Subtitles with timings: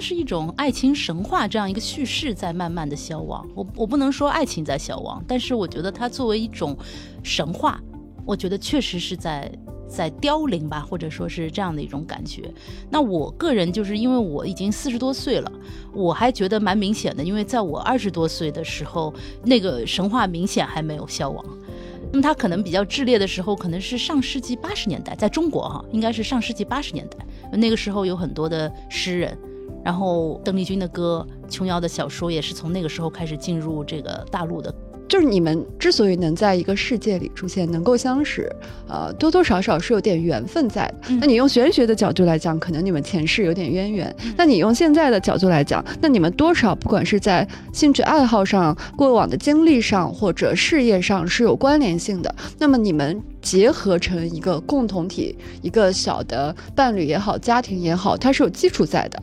[0.00, 3.46] 是一种爱情神话这样一个叙事在慢慢的消亡。
[3.54, 6.76] 我我不能说爱情在消亡，但是我觉得它作为一种
[7.22, 7.80] 神话，
[8.24, 9.50] 我觉得确实是在
[9.88, 12.52] 在凋零吧，或者说是这样的一种感觉。
[12.88, 15.52] 那我个人就是因为我已经四十多岁了，
[15.92, 19.12] 我还觉得蛮明显的，因为在我二十多岁的时候，
[19.44, 21.44] 那个神话明显还没有消亡。
[22.12, 27.18] 那么它可能比较炽烈的时候，可能是上世纪八十年代，在中国哈，应该是上世纪八十年代。
[27.56, 29.36] 那个时候有很多的诗人，
[29.84, 34.74] 然后邓丽君的歌、琼瑶的小说也是从那个时候开始进入这个大陆的。
[35.08, 38.48] 就是你们之所以能在一个世界里出现，能够相识，
[38.88, 41.12] 呃，多多少少是有点缘分在的。
[41.20, 52.32] 那你用玄学的角度来讲，可能你们前世有点渊源；那你用现在的角度来讲，那你们多少不管是在兴趣爱好上、过往的经历上或者事业上是有关联性的。
[52.56, 59.20] 那么你们结合成一个共同体，一个小的伴侣也好，家庭也好，它是有基础在的。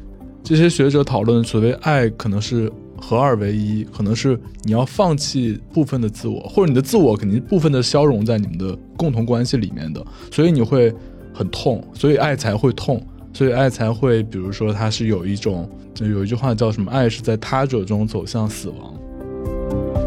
[0.47, 2.71] 这些学者讨论，所谓爱，可能是。
[2.99, 10.91] 合二为一，可能是你要放弃部分的自我，或者你的自我肯定部分的消融在你们的共同关系里面的，所以你会
[11.31, 12.99] 很痛，所以爱才会痛，
[13.33, 16.91] 所以爱才会，比如说它是有一种，有一句话叫什么？
[16.91, 20.06] 爱是在他者中走向死亡。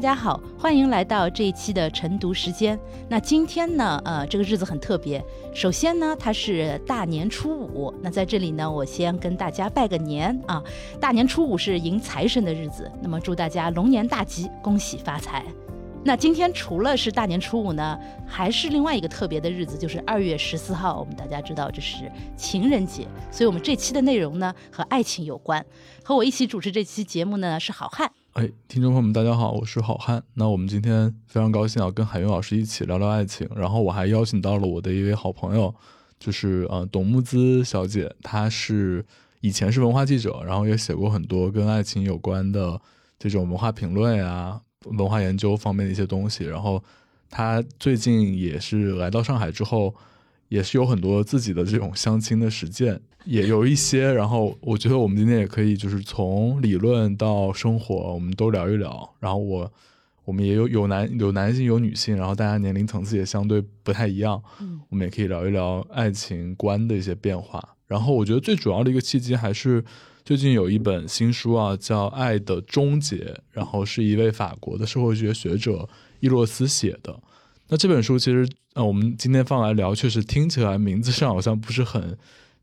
[0.00, 2.80] 大家好，欢迎来到这一期的晨读时间。
[3.06, 5.22] 那今天呢，呃，这个日子很特别。
[5.54, 7.92] 首先呢，它是大年初五。
[8.00, 10.64] 那在这里呢，我先跟大家拜个年啊！
[10.98, 15.44] 大年初五是迎财神的日子，那么祝大家龙年大吉，恭喜发财。
[16.02, 20.98] 那今天除了是大年初五呢，还是另外一个特别的日子，就是二月十四号。
[20.98, 25.62] 我们大家知道这是情人节，所以我们这期的内容呢和爱情有关。
[26.02, 28.10] 和我一起主持这期节目呢是好汉。
[28.34, 30.22] 哎，听众朋友们，大家好，我是好汉。
[30.34, 35.74] 那我们今天非常高兴要跟海云老师一起聊聊爱情，然后我还邀请到了我的一位好朋友，
[36.20, 39.04] 就是呃董木姿小姐，她是
[39.40, 42.80] 以前是文化记者，然后也写过很多跟爱情有关的
[43.18, 46.44] 这种文化评论呀、文化研究方面的一些东西。
[46.44, 46.80] 然后
[47.28, 49.92] 她最近也是来到上海之后，
[50.46, 53.00] 也是有很多自己的这种相亲的实践。
[53.24, 59.14] 也有一些，然后我觉得我们今天也可以，就是从理论到生活，我们都聊一聊。
[59.20, 59.70] 然后我，
[60.24, 64.42] 我们也有有男有男性有女性，然后大家年龄层次也相对不太一样。
[64.60, 67.76] 嗯，我们也可以聊一聊爱情观的一些变化。
[67.86, 69.84] 然后我觉得最主要的一个契机还是
[70.24, 73.16] 最近有一本新书啊，叫《爱的终结》，
[73.52, 75.88] 然后是一位法国的社会学学者
[76.20, 77.20] 伊洛斯写的。
[77.68, 82.16] 那这本书其实呃，我们今天放来聊，确实听起来名字上好像不是很。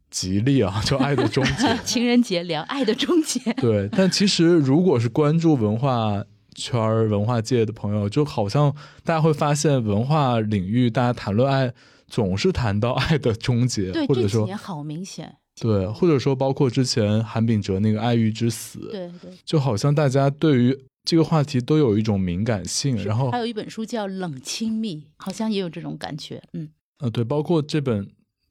[0.10, 3.40] 吉利啊，就爱的终结， 情人节聊爱的终结。
[3.60, 6.24] 对，但其实如果是关注文化
[6.56, 6.80] 圈、
[7.10, 8.74] 文化界的朋友，就好像
[9.04, 11.74] 大家会发现，文化领域大家谈论爱，
[12.08, 15.36] 总是谈到爱的终结，或者说好明显。
[15.60, 22.96] 对，或者说包括之前韩炳哲那个《爱欲之死》，对对，就好像大家对于这个话题都有一种敏感性。
[23.04, 26.42] 然后还有一本书叫《冷亲密》，好像也有这种感觉。
[26.54, 26.70] 嗯，
[27.00, 28.08] 呃，对，包括这本。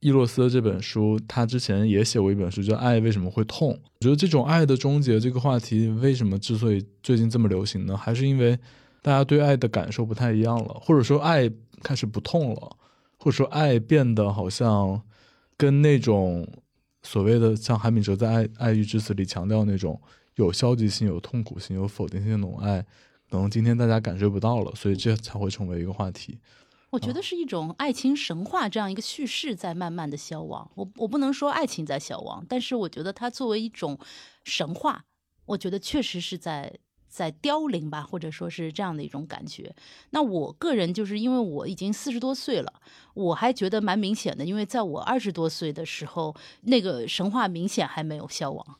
[0.06, 3.70] 伊洛斯的这本书，他之前也写过一本书，叫《爱为什么会痛》。
[3.72, 7.96] 我觉得这种爱的终结这个话题，为什么之所以最近这么流行呢？
[7.96, 8.56] 还是因为
[9.02, 11.50] 大家对爱的感受不太一样了，或者说爱
[11.82, 12.76] 开始不痛了，
[13.18, 15.02] 或者说爱变得好像
[15.56, 16.46] 跟那种
[17.02, 20.00] 所谓的像韩炳哲在《爱爱欲之死》里强调那种
[20.36, 22.80] 有消极性、有痛苦性、有否定性的那种爱，
[23.28, 26.38] 可能今天大家感受不到了，所以这才会成为一个话题。
[26.90, 30.70] 我觉得是一种爱情神话这样一个叙事在慢慢的消亡。
[30.76, 33.98] 我我不能说爱情在消亡，但是我觉得它作为一种
[34.44, 35.04] 神话，
[35.46, 39.74] 我觉得确实是在在凋零吧，或者说是这样的一种感觉。
[40.10, 42.72] 那我个人就是因为我已经四十多岁了，
[43.14, 48.78] 我还觉得蛮明显的，因为在我二十多岁的时候，那个神话明显还没有消亡。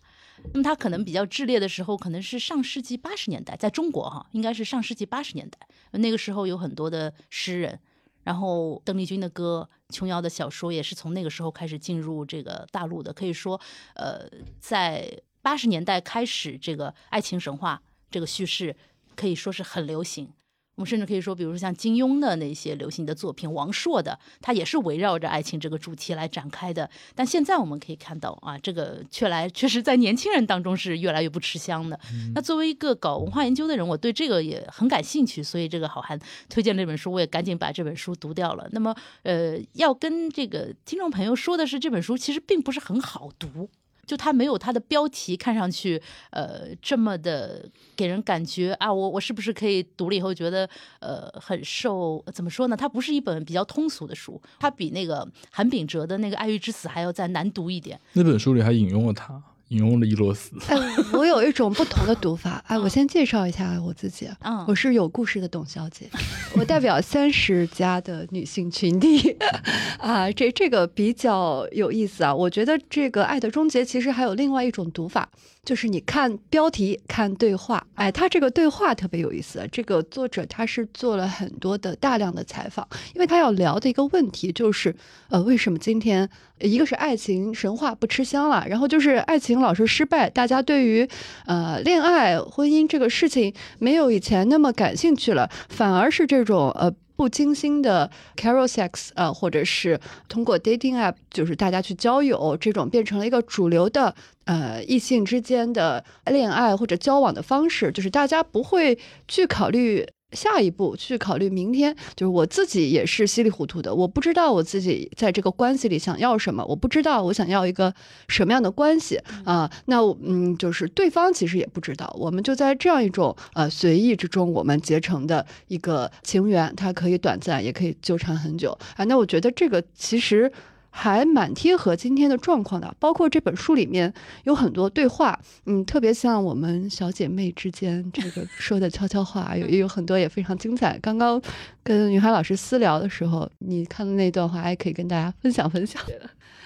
[0.52, 5.58] 那么它可能比较炽烈的时候，可能是上世纪八十年代，在中国哈，应该是上世纪八十年代，
[5.92, 7.80] 那个时候有很多的诗人。
[8.26, 13.12] 然后邓丽君的歌、琼瑶的小说也是从那个时候开始进入这个大陆的。
[13.12, 13.60] 可以说，
[13.94, 14.28] 呃，
[14.58, 17.80] 在八十年代开始，这个爱情神话
[18.10, 18.74] 这个叙事
[19.14, 20.28] 可以说是很流行。
[20.76, 26.88] 我们甚至可以说，比如说像金庸的那些流行的作品，王朔的，他也是围绕着爱情这个主题来展开的。
[27.14, 31.98] 但现在我们可以看到啊，这个却来确实在年轻人当中是越来越不吃香的。
[32.34, 36.18] 那作为一个搞文化研究的人，我对这个也很感兴趣，所以这个好汉
[36.50, 38.68] 推荐这本书，我也赶紧把这本书读掉了。
[38.72, 43.70] 那么，呃，要跟这个听众朋友说的是，这本书其实并不是很好读。
[44.06, 46.00] 就它没有它的标题看上去
[46.30, 50.68] 呃这么的给人感觉啊，我我是不是可以读了以后觉得
[51.00, 52.76] 呃很受怎么说呢？
[52.76, 58.00] 它不是一本比较通俗的书，它比那个韩炳哲的那个《爱欲之死》还要再难读一点。
[58.12, 59.42] 那本书里还引用了他。
[59.68, 60.52] 引用了伊洛斯。
[60.68, 60.76] 哎，
[61.12, 62.62] 我有一种不同的读法。
[62.66, 64.28] 哎，我先介绍一下我自己。
[64.40, 66.08] 嗯，我是有故事的董小姐，
[66.54, 69.36] 我代表三十加的女性群体。
[69.98, 72.34] 啊，这这个比较有意思啊。
[72.34, 75.28] 我觉得这个《爱的终结》其实还有另外一种读法。
[75.66, 79.68] 就是你看标题看对话，哎，他这个对话特别有意思。
[79.72, 84.94] 这个作者他是做了很多的大量的采访，因为他要聊的一个问题就是，
[85.28, 86.26] 呃，为什么今天
[86.60, 91.06] 一个是爱情神话不吃香了，然后就是爱情老是失败，大家对于
[91.46, 96.94] 呃恋爱婚姻这个事情没有以前那么感兴趣了，反而是这种呃。
[97.16, 99.98] 不精心的 Carol sex 呃，或者是
[100.28, 104.14] 通过 dating app，就是大家去交友，这种变成了一个主流的
[104.44, 110.06] 呃异性之间的恋爱或者交往的方式，就是大家不会去考虑。
[110.32, 117.94] 下一步去考虑明天，就是我自己也是稀里糊涂的，我不知道我自己在这个关系里想要什么，我不知道我想要一个
[118.28, 119.70] 什么样的关系啊。
[119.86, 129.04] 那嗯，就是对方其实也不知道，我们就在这样一种呃随意之中，我们结成的一个情缘，它可以短暂，也可以纠缠很久啊。
[129.04, 130.52] 那我觉得这个其实。
[130.98, 134.10] 还蛮贴合今天的状况的，包括这本书里面
[134.44, 140.98] 有很多对话，嗯，特别像我们小姐妹之间这个 说的悄悄话，有也有很多也非常精彩。
[141.00, 141.38] 刚刚
[141.82, 146.02] 跟云海老师私聊的时候，你看的那段话，还可以跟大家分享分享。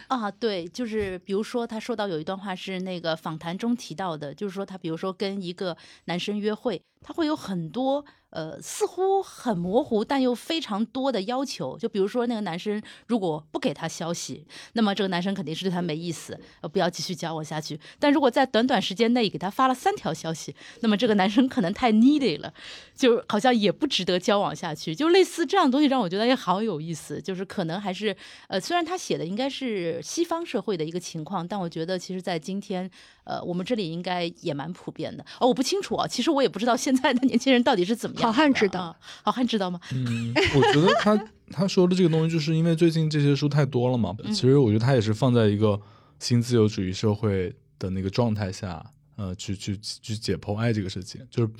[0.06, 8.05] 啊，对，就是比如说他说到有一段话是那个访谈中提到的，就是说他比如说跟一个男生约会，他会有很多。
[8.31, 11.77] 呃，似乎很模糊，但又非常多的要求。
[11.79, 17.79] 就比如说，那个男生如果不给他消息，那么这个男生肯定是对他没意思，呃，不要继续交往下去。
[17.99, 22.53] 但如果在短短时间内给他发了三条消息，那么这个男生可能太 needy 了，
[22.97, 24.94] 就好像也不值得交往下去。
[24.94, 27.21] 就类似这样东西，让我觉得也好有意思。
[27.21, 28.17] 就是可能还是，
[28.49, 32.88] 呃，虽然他写的应该是西方社会的一个情况，但我觉得其实在今天。
[33.23, 38.19] 呃，我们这里应该也蛮普遍的哦，我不清楚啊，其实我也不知道现在的年轻人到底是怎么。
[38.20, 39.81] 好汉知道，好汉知道吗？
[39.93, 41.17] 嗯， 我觉得他
[41.50, 44.14] 他说的这个东西，就是因为最近这些书太多了嘛。
[44.26, 45.81] 其实我觉得他也是放在一个
[46.19, 48.84] 新自由主义社会的那个状态下，
[49.17, 51.52] 呃，去去去解剖爱这个事情，就是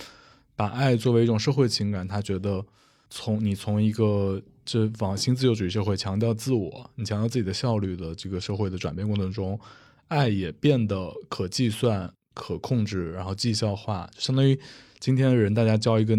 [0.55, 2.07] 把爱作为一种社会情感。
[2.07, 2.65] 他觉得
[3.09, 9.59] 从你从一个这往新自由主义社会强调自我，你强调自己的效率的这个社会的转变过程中。
[10.09, 14.59] 爱也变得可计算、可控制，然后绩效化，相当于
[14.99, 16.19] 今天的人，大家交一个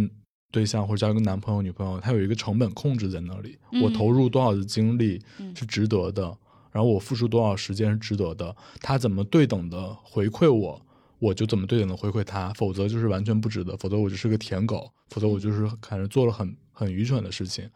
[0.51, 3.57] 对象或者交一个男朋友、女朋友，他有一个成本控制在那里。
[3.81, 5.19] 我投入多少的精力
[5.55, 6.23] 是值得的，
[6.71, 8.55] 然后我付出多少时间是值得的。
[8.81, 10.79] 他怎么对等的回馈我，
[11.19, 17.69] 我就怎么对等的回馈他，否则就是完全不值得，否则我就是个舔狗，否则我就是感觉做了很很愚蠢的事情。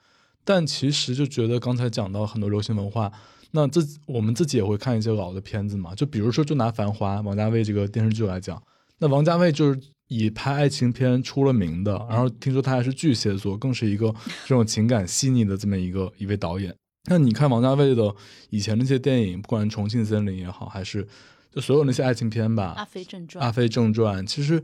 [0.43, 3.11] 但其实就觉得刚才讲到很多流行文化。
[3.51, 8.61] 那自我们自己也会看一些老的片子嘛，就比如说，就拿《繁花》王家卫这个电视剧来讲，
[8.97, 14.13] 那王家卫就是以拍爱情片出了名的，然后听说他还是巨蟹座，更是一个
[14.45, 16.75] 这种情感细腻的这么一个一位导演。
[17.09, 18.15] 那你看王家卫的
[18.49, 21.07] 以前那些电影，不管是《重庆森林》也好，还是
[21.51, 24.63] 就所有那些爱情片吧，《阿飞正传》，《阿飞正传》，其实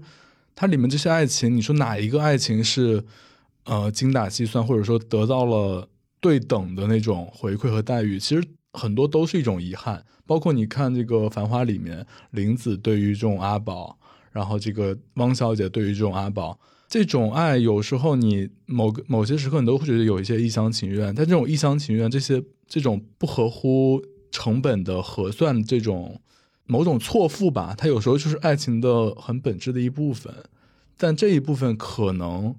[0.55, 3.03] 它里面这些爱情，你说哪一个爱情是
[3.65, 5.87] 呃精打细算，或者说得到了
[6.19, 8.19] 对等的那种回馈和待遇？
[8.19, 8.43] 其实。
[8.73, 13.99] 很多都是一种遗憾，包括你看这个《繁花》里面，林子对于这种阿宝，
[14.31, 16.57] 然后这个汪小姐对于这种阿宝，
[16.87, 26.19] 这种爱有时候你某个某些时刻你都会觉得有一些一厢情愿，但这种一厢情愿，这些这种不合乎成本的核算，这种
[26.65, 30.33] 某种错付吧，它有时候就是爱情的很本质的一部分，
[30.97, 32.55] 但这一部分可能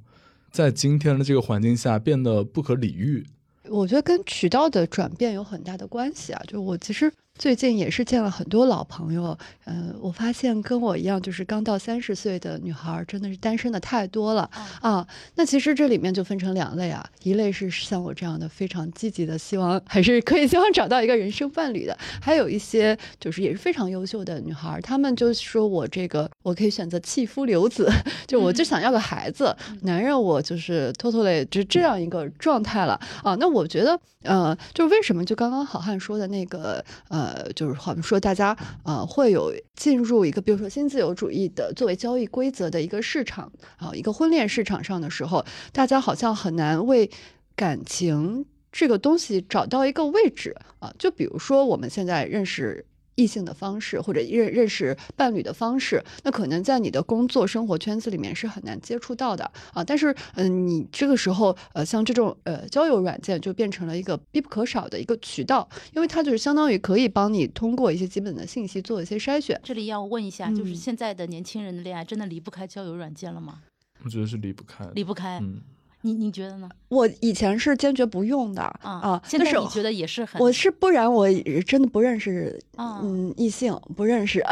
[0.50, 3.26] 在今天的这个环境下变得不可理喻。
[3.68, 7.10] 我觉得跟渠道的转变有很大的关系啊，就我其实。
[7.42, 14.48] 最近也是见了很多老朋友，嗯，我发现跟我一样，就是刚到三十岁的女孩，真的是单身的太多了
[14.80, 15.04] 啊。
[15.34, 27.90] 那其实这里面就分成两类啊，一类是像我这样的非常积极的，希望还是可以希望找到一个人生伴侣的，还有一些就是也是非常优秀的女孩，她们就说我这个我可以选择弃夫留子，
[28.28, 32.92] 就我就想要个孩子，男人我就是偷偷的就这样一个状态了
[33.24, 33.34] 啊。
[33.40, 37.31] 那我觉得，呃，就为什么就刚刚好汉说的那个，呃。
[37.32, 47.10] 呃，就是好比说，大家呃会有进入一个，比如说新自由主义的作为交易规则的一个市场啊，一个婚恋市场上的时候，大家好像很难为
[47.56, 50.92] 感情这个东西找到一个位置啊。
[50.98, 52.84] 就比如说我们现在认识
[53.14, 59.84] 异性的方式，或者认认识伴侣的方式，那可能在你的工作生活圈子里面是很难接触到的啊。
[59.84, 69.60] 但是，嗯，你这个时候，呃，像这种呃交友软件就变成了一个必不可少的一个渠道，因为它就是相当于可以帮你通过一些基本的信息做一些筛选。
[69.62, 73.60] 这里要问一下，就是嗯现在的年轻人的恋爱真的离不开交友软件了吗？
[74.04, 74.84] 我觉得是离不开。
[74.94, 75.60] 离不开，嗯，
[76.02, 76.68] 你你觉得呢？
[76.88, 81.26] 我以前是坚决不用的啊啊，但是现在你觉得也是很我是不然我
[81.66, 84.44] 真的不认识啊嗯异性不认识，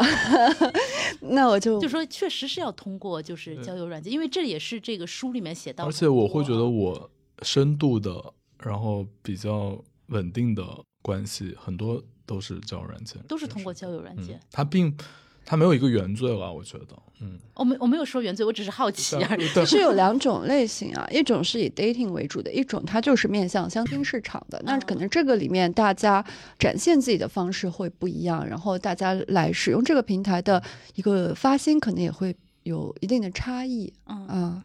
[1.21, 5.89] 那我就就说确实是要通过就是交友软件，因为这也是这个书里面写到的。
[5.89, 7.09] 而且我会觉得啊我
[7.41, 9.77] 深度的，然后比较
[10.07, 10.63] 稳定的
[11.01, 14.95] 关系，很多都是交友软件，都是通过交友软嗯件。，它并
[15.43, 16.87] 它没有一个原罪吧，我觉得，
[17.19, 19.47] 嗯，我没我没有说原罪，我只是好奇而已。
[19.49, 24.61] 其实有两种类型啊，一种是以 dating 为主的，一种它就是面向相亲市场的。
[24.65, 26.23] 那可能这个里面大家
[26.57, 30.63] 展现自己的方式会不一样，然后大家来使用这个平台的
[30.95, 34.63] 一个发心可能也会有一定的差异嗯，啊。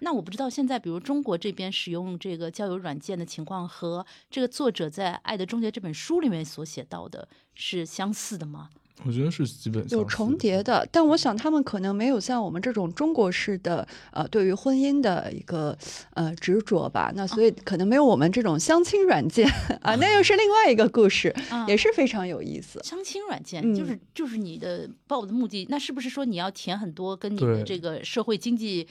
[0.00, 8.68] 那我不知道现在比如中国这边使用这个交友软件的情况和这个作者在《爱的终结》这本书里面所写到的是相似的吗？
[9.04, 15.76] 我觉得是基本有重叠的，但我想他们可能没有像我们这种中国式的呃对于婚姻的一个
[16.14, 19.46] 呃执着吧，那所以可能没有我们这种相亲软件
[19.82, 22.80] 啊，那又是另外一个故事，啊也是非常有意思。
[22.84, 28.86] 相亲软件嗯就是就是你的报的目的，那是不是说你要填很多跟你的这个社会经济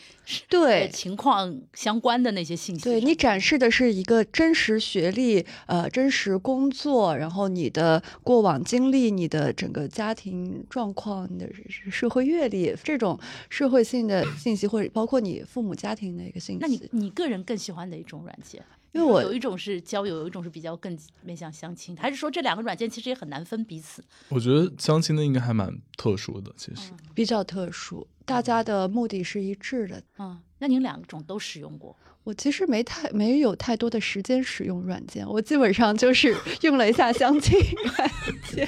[0.49, 2.83] 对呃情况相关的那些信息？
[2.83, 13.17] 对你展示的是一个真实学历，呃，真实工作，然后你的过往经历，你的整个家庭状况，你的社会阅历，这种
[13.49, 16.59] 社会性的 信息，或者包括你父母家庭的一个信息。
[16.59, 18.61] 那你你个人更喜欢哪一种软件？
[18.91, 24.03] 因为我有一种是交友，有一种是比较更面向相亲，还是说这两个软件其实也很难分彼此？
[24.29, 26.91] 我觉得相亲的应该还蛮特殊的，其实。
[27.13, 30.03] 比较特殊，大家的目的是一致的。
[30.19, 31.95] 嗯，那您两种都使用过？
[32.23, 38.11] 我其实没太没有太多的时间使用软件，我基本上就是 用了一下相亲软
[38.49, 38.67] 件，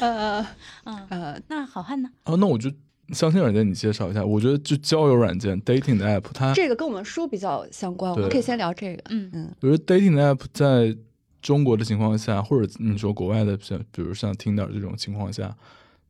[0.00, 0.40] 呃
[0.84, 2.08] 嗯，呃，那好汉呢？
[2.24, 2.70] 哦，那我就
[3.12, 4.24] 相亲软件你介绍一下。
[4.24, 9.02] 我觉得就交友软件 dating 的 app，它这个跟我们书比较相关，我们可以先聊这个。
[9.10, 10.96] 嗯嗯，比如 dating 的 app 在
[11.40, 15.52] 中国的情况下，或者你说国外的，像比如像 Tinder 这种情况下，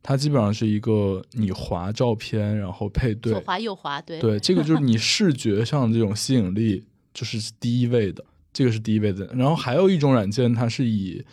[0.03, 6.83] 它基本上是一个你划照片，然后配对左，滑右滑，对对，这个就是你视觉上这种吸引力，
[7.13, 9.25] 就是第一位的，这个是第一位的。
[9.33, 11.23] 然后还有一种软件，它是以，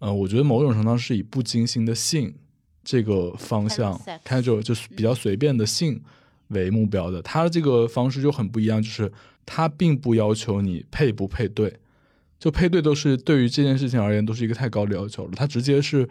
[0.00, 2.34] 呃，我觉得某种程度上是以不精心的性
[2.82, 6.02] 这个方向 Casual sex，casual 就是比较随便的性
[6.48, 7.22] 为目标的。
[7.22, 9.12] 它这个方式就很不一样，就是
[9.46, 11.72] 它并不要求你配不配对，
[12.40, 15.32] 就配对都是对于这件事情而言都是一个太高的要求了。
[15.36, 16.08] 它直接是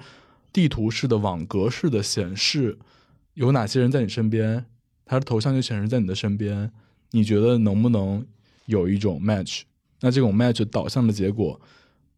[0.52, 2.78] 地图式的网格式的显示
[3.34, 4.66] 有哪些人在你身边，
[5.06, 6.72] 他的头像就显示在你的身边，
[7.12, 8.26] 你觉得能不能
[8.66, 9.62] 有一种 match？
[10.02, 11.60] 那这种 match 导向的结果，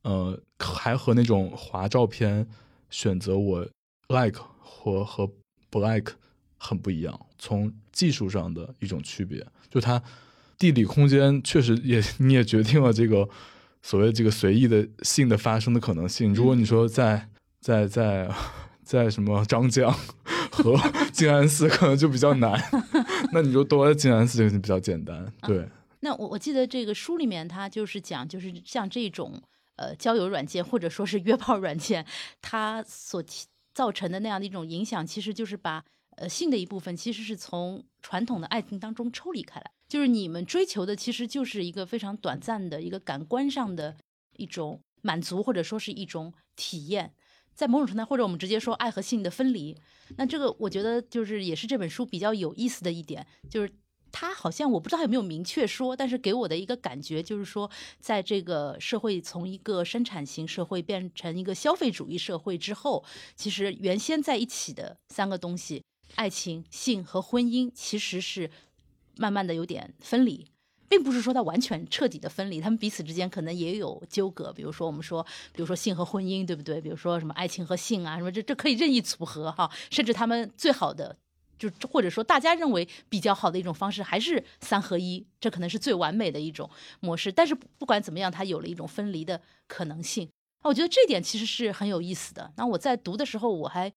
[0.03, 2.47] 呃，还和那种划照片
[2.89, 3.67] 选择我
[4.07, 5.29] like 或和
[5.69, 6.13] 不 like
[6.57, 7.19] 很不一样。
[7.37, 10.01] 从技术上的一种区别，就它
[10.57, 13.27] 地理空间确实也你也决定了这个
[13.81, 16.33] 所谓这个随意的性的发生的可能性。
[16.33, 17.29] 如果你说在
[17.61, 18.29] 在在
[18.83, 19.93] 在什么张江
[20.51, 20.75] 和
[21.11, 22.59] 静安寺可能就比较难，
[23.31, 25.31] 那你就多在静安寺就比较简单。
[25.41, 25.67] 对，
[25.99, 29.41] 那我我记得这个书里面，它就是讲，就是像这种
[29.75, 32.05] 呃交友软件或者说是约炮软件，
[32.41, 33.23] 它所
[33.73, 35.83] 造成的那样的一种影响，其实就是把
[36.17, 43.95] 呃性的一部分其实是从传统的爱情当中抽离开来，就是你们追求的其实就是一个非常短暂的一个感官上的
[44.37, 47.13] 一种满足，或者说是一种体验。
[47.59, 49.75] 在某种程度，或者我们直接说爱和性的分离，
[50.15, 53.69] 那这个我觉得就是也是这本书比较有意思的一点，就是
[54.13, 63.03] 他好像我不知道有没有明确说，但是给我的一个感觉就是说，在这个社会从一个生产型社会变成一个消费主义社会之后，
[63.35, 65.83] 其实原先在一起的三个东西——
[66.15, 68.49] 爱情、性和婚姻，其实是
[69.17, 70.47] 慢慢的有点分离。
[70.89, 74.51] 并不是说它完全彻底的分离，他们彼此之间可能也有纠葛。
[74.51, 76.81] 比如说，我们说，比如说性和婚姻，对不对？
[76.81, 79.69] 比如说什么爱情和性啊，什么这这可以任意组合哈。
[79.91, 81.15] 甚至他们最好的，
[81.59, 86.67] 就或者说大家认为比较好的一种方式，还是三合一，这可能是最完美的一种
[86.99, 87.31] 模式。
[87.31, 90.27] 但是不管怎么样，它有了一种分离的可能性
[90.61, 90.65] 啊。
[90.69, 92.51] 我觉得这点其实是很有意思的。
[92.57, 93.93] 那我在读的时候，我还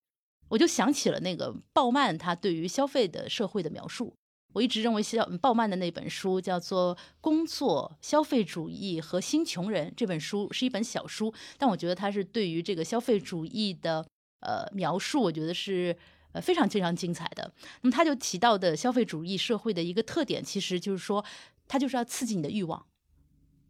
[0.48, 4.14] 我就想起了那个鲍曼他对于消费的社会的描述。
[4.52, 14.06] 我一直认为消鲍曼的那本书叫做《工作、消费主义和新穷人》这本书是一本小书，但我觉得它是对于这个消费主义的
[14.40, 15.96] 呃描述，我觉得是
[16.32, 17.52] 呃非常非常精彩的。
[17.80, 21.24] 那么他就提到的消费主义社会的一个特点，其实就是说，
[21.66, 22.84] 它就是要刺激你的欲望。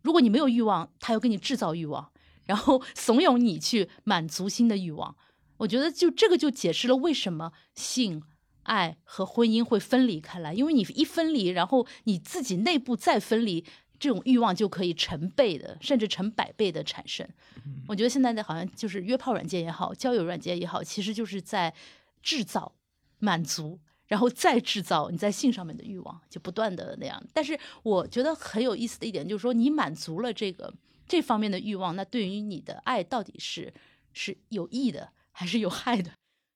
[0.03, 2.11] 如果你没有欲望，他要给你制造欲望，
[2.47, 5.15] 然后 怂恿你去满足新的欲望。
[5.59, 8.25] 我觉得就这个就解释了为什么性。
[8.63, 13.65] 爱和婚姻会分离开来，因为你一分离，然后你自己内部再分离，
[13.99, 17.29] 这种欲望就可以成倍的，甚至成百倍的产生。
[17.87, 21.73] 我觉得现在的好像就是约炮软件也好，交友软件也好，其实就是在
[22.23, 22.73] 制造
[23.19, 27.23] 满足，然后再制造你在性上面的欲望，就不断的那样。
[27.33, 30.73] 但是我觉得很有意思的一点就是说，你满足了这个
[31.07, 33.73] 这方面的欲望，那对于你的爱到底是
[34.13, 36.13] 是有益的还是有害的？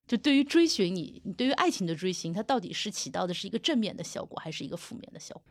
[0.06, 5.42] 就对于追寻你，你对于爱情的追寻，它到底是起到的是一个正面的效果，还是一个负面的效果？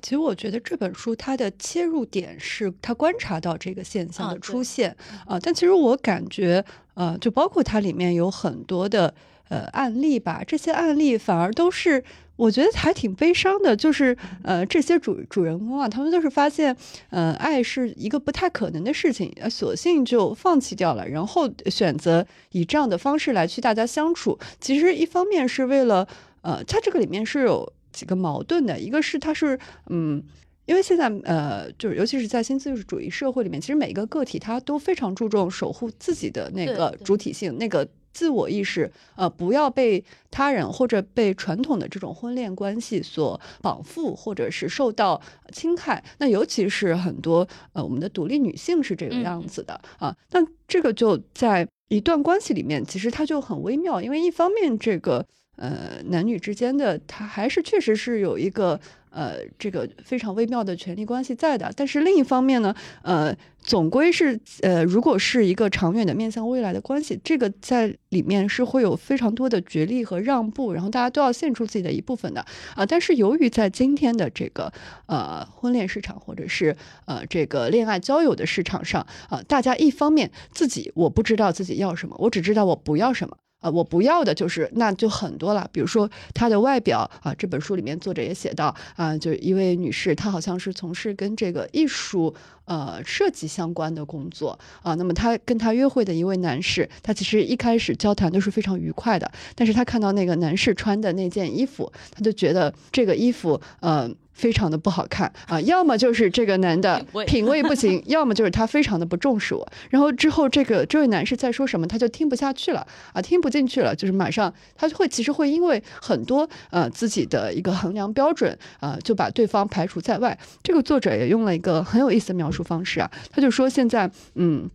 [0.00, 6.64] 其实我觉得这本书它的切入点是他观察到这个现象的出现啊，但其实我感觉
[6.94, 9.14] 呃，就包括它里面有很多的
[9.48, 12.02] 呃案例吧，这些案例反而都是。
[12.36, 16.74] 我觉得还挺悲伤的，就是呃，这些主主人公啊，他们就是发现，
[17.10, 24.36] 呃，爱是一个不太可能的事情，索性就放弃掉了，然后选择以这样的方式来去大家相处。
[24.60, 26.08] 其实一方面是为了，
[26.40, 29.56] 呃，它这个里面是有几个矛盾的，一个是它是，
[29.90, 30.20] 嗯，
[30.64, 37.86] 因为现在呃，就是尤其是在新自由主义社会里面，其实每一个个体他都非常注重守护自己的那个主体性，那个。
[38.12, 45.20] 自我意识，呃，不要被他人或者被传统的这种婚恋关系所绑缚，或者是受到
[45.52, 46.02] 侵害。
[46.18, 50.14] 那尤其是很多呃，我们的独立女性是这个样子的啊。
[50.30, 55.26] 那这个就在一段关系里面，其实它就很微妙，因为一方面这个
[55.56, 58.80] 呃男女之间的，它还是确实是有一个。
[59.12, 72.44] 呃，这个非常微妙的权利关系在的，但是另一方面呢，呃，总归是呃，如果是一个长远的面向未来的关系，这个在里面是会有非常多的角力和让步，然后大家都要献出自己的一部分的
[72.74, 72.86] 啊。
[72.86, 74.72] 但是由于在今天的这个
[75.06, 83.36] 呃婚恋市场或者是呃这个恋爱交友的市场上啊，大家一方面自己我不知道自己要什么，我只知道我不要什么。
[83.62, 85.66] 啊，我不要的就是，那就很多了。
[85.72, 92.34] 比如说她的外表啊，这本书里面作者也写到啊，就一位女士，她好像是从事跟这个艺术
[92.66, 94.94] 呃设计相关的工作啊。
[94.96, 104.10] 那么她跟她约会的一位男士，他其实一开始交谈都是非常愉快的，但是她看到那个男士穿的那件衣服，她就觉得这个衣服呃。
[104.32, 109.66] 非常的不好看 啊，要么就是这个男的品味不行， 要么就是他非常的不重视我。
[109.90, 120.36] 然后之后这个这位男士在说什么，他就听不下去了啊，听不进去了，就是马上他会其实会因为很多呃自己的一个衡量标准啊，就把对方排除在外。
[120.62, 124.70] 这个作者也用了一个很有意思的描述方式啊，他就说现在嗯。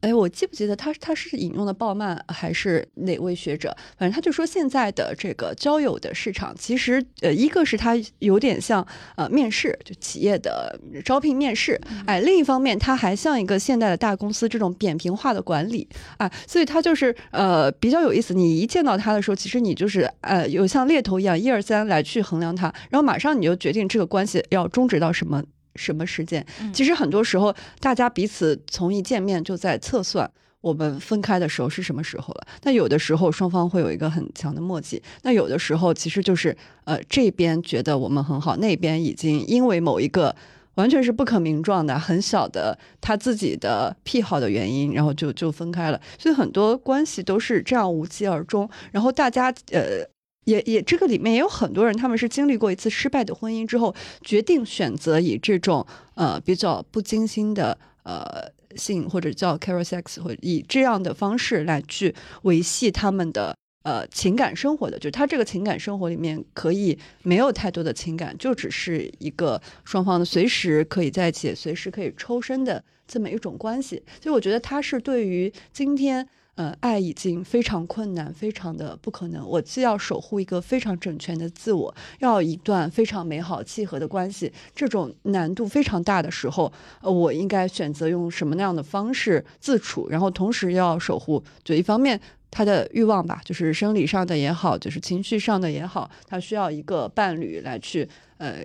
[0.00, 3.76] 哎，我记不记得他他是引用的鲍曼还是哪位学者？
[3.98, 8.86] 反正他就说现在的这个交友的市场，其实呃，一个是它有点像
[9.16, 11.78] 呃面试，就企业的招聘面试。
[12.06, 15.86] 哎，另一方面，它还像一个现代的大公司这种扁平化的管理
[16.16, 18.32] 啊，所以它就是呃比较有意思。
[18.32, 25.42] 你一见到他的时候，其实你就是呃有像猎头一样一二三来去衡量他，然后马上你就决定这个关系要终止到什么。
[25.80, 26.44] 什么时间？
[26.72, 32.46] 其实很多时候，大家彼此从一见面就在测算我们分开的时候是什么时候了。
[32.64, 40.36] 那有的时候双方会有一个很强的默契，那有的时候其实就是呃这边觉得我们很好，那边已经因为某一个
[40.74, 46.00] 完全是不可名状的很小的他自己的癖好的原因，然后就就分开了。
[46.18, 48.68] 所以很多关系都是这样无疾而终。
[48.92, 50.06] 然后大家呃。
[50.50, 64.98] 也也，这个里面也有很多人，他们是经历过一次失败的婚姻之后，决定选择以这种呃比较不精心的呃性或者叫 carol sex，或以这样的方式来去维系他们的呃情感生活的。
[64.98, 74.02] 就是他这个情感生活里面可以没有太多的情感，就只是一个双方的随时可以在一起，随时可以抽身的这么一种关系。
[74.20, 76.26] 所以我觉得他是对于今天。
[76.60, 79.48] 呃，爱已经非常困难，非常的不可能。
[79.48, 86.70] 我既要守护一个非常整全的自我，要一段非常美好契合的关系，这种难度非常大的时候，
[87.00, 90.06] 呃，我应该选择用什么那样的方式自处？
[90.10, 92.20] 然后同时要守护，就一方面
[92.50, 98.58] 他的欲望吧，就是生理上的也好，就是情绪上的也好，他需要一个伴侣来去，呃，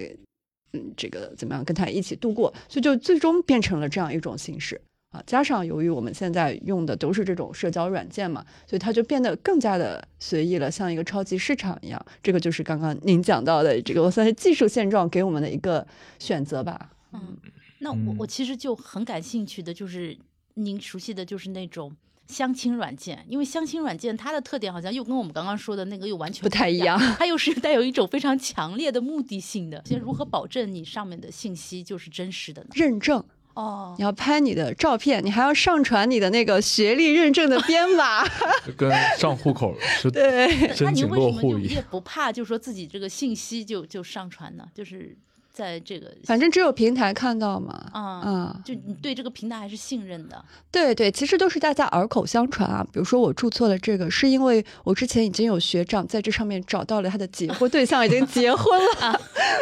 [0.74, 2.54] 嗯，这个怎么样跟他一起度过？
[2.68, 4.82] 所以就最终变成了这样一种形式。
[5.26, 12.06] 加上由于我们现在用的都是这种社交软件嘛，所以它就变得更加的随意了，像一个超级市场一样。
[12.24, 15.86] 这个就是刚刚您讲到的这个，我算是技术现状给我们的一个
[16.20, 16.90] 选择吧。
[17.14, 17.38] 嗯，
[17.80, 20.18] 那我我其实就很感兴趣的就是
[20.56, 21.96] 您熟悉的就是那种
[22.28, 29.82] 相亲软件，因为相亲软件它的特点好像又跟我们刚刚说的那个又完全不太一样，它又是带有一种非常强烈的目的性的。
[29.86, 32.70] 先如何保证你上面的信息就是真实的呢？
[32.74, 33.24] 认证。
[33.56, 38.24] 哦，你要拍你的照片，你还要上传你的那个学历认证的编码，
[38.78, 41.76] 跟上户口是对 那你申请为什么就落户一样。
[41.76, 44.66] 也不怕，就说自己这个信息就就上传呢？
[44.74, 45.18] 就是
[45.54, 47.90] 在这个 反正只有平台看到嘛。
[47.94, 48.02] 啊。
[48.02, 52.86] 啊、就你对这个平台还是信任的，对对，其实都是大家耳口相传啊。
[52.92, 59.22] 比如说我注册了这个，是因为我之前已经有学长在这上面找到了他的结婚对象，已经结婚了，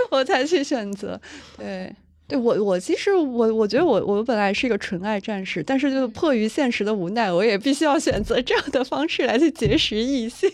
[0.09, 1.21] 我才去选择。
[1.57, 1.95] 对。
[2.25, 10.49] 对我，我其实我我觉得我我本来是一个纯爱战士，但是就是迫于现实的无奈，我也必须要选择这样的方式来去结识异性。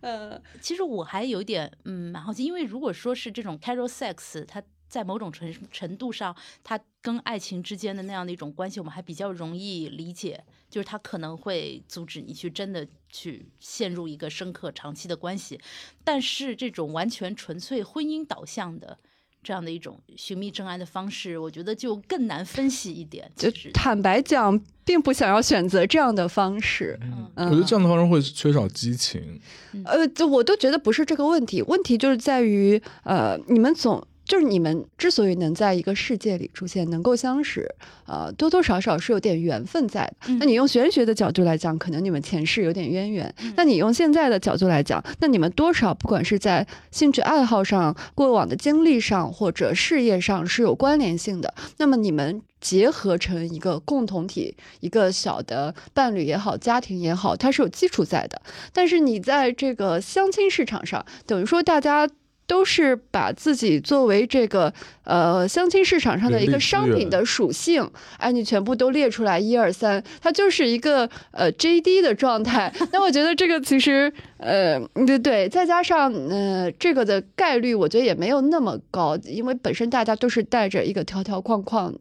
[0.00, 15.58] 呃，其实我还有点嗯蛮好奇，因为如果说是这种 casual sex，它在某种程程度上，它跟爱情之间的那样的一种关系，我们还比较容易理解，就是它可能会阻止你去真的去陷入一个深刻长期的关系，
[16.04, 18.98] 但是这种完全纯粹婚姻导向的。
[19.42, 23.30] 这样的一种寻觅真爱的方式，我觉得就更难分析一点。
[23.36, 26.98] 就坦白讲，并不想要选择这样的方式。
[27.02, 29.40] 嗯嗯我觉得这样的方式会缺少激情。
[29.84, 37.68] 呃，就我都觉得不是这个问题，问题就是在于，呃，你们总就是你们之所以能在一个世界里出现，能够相识，
[38.06, 40.14] 呃，多多少少是有点缘分在的。
[40.28, 51.52] 嗯那你用玄学的角度来讲，可能你们前世有点渊源；嗯那你用现在的角度来讲，那你们多少不管是在兴趣爱好上、过往的经历上或者事业上是有关联性的。
[51.78, 52.42] 那么你们。
[52.60, 58.42] 结合成一个共同体，一个小的伴侣也好，家庭也好，它是有基础在的。
[58.72, 62.08] 但是你在这个相亲市场上，等于说大家
[62.48, 64.72] 都是把自己作为这个
[65.04, 72.72] 呃相亲市场上的一个商品的属性，哎，你全部都列出来一二三，它就是一个呃 JD 的状态。
[72.90, 81.94] 那我觉得这个其实呃对对，再加上呃这个的概率，我觉得也没有那么高，因为本身大家都是带着一个条条框框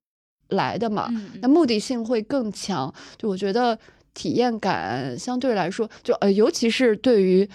[0.47, 1.07] 来的嘛。
[1.11, 2.93] 嗯那目的性会更强。
[3.17, 3.77] 就我觉得
[4.13, 7.47] 体验感相对来说，就呃，尤其是对于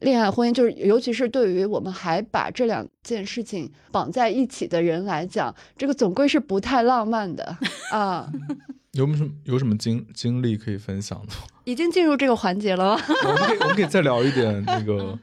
[0.00, 7.56] 恋爱婚姻，就是尤其是对于我们还把这两件事情绑在一起的人来讲，这个总归是不太浪漫的
[7.92, 8.30] 啊。
[8.92, 11.32] 有什么有什么经经历可以分享的？
[11.64, 13.02] 已经进入这个环节了吗？
[13.24, 15.16] 我们可以我们可以再聊一点那个，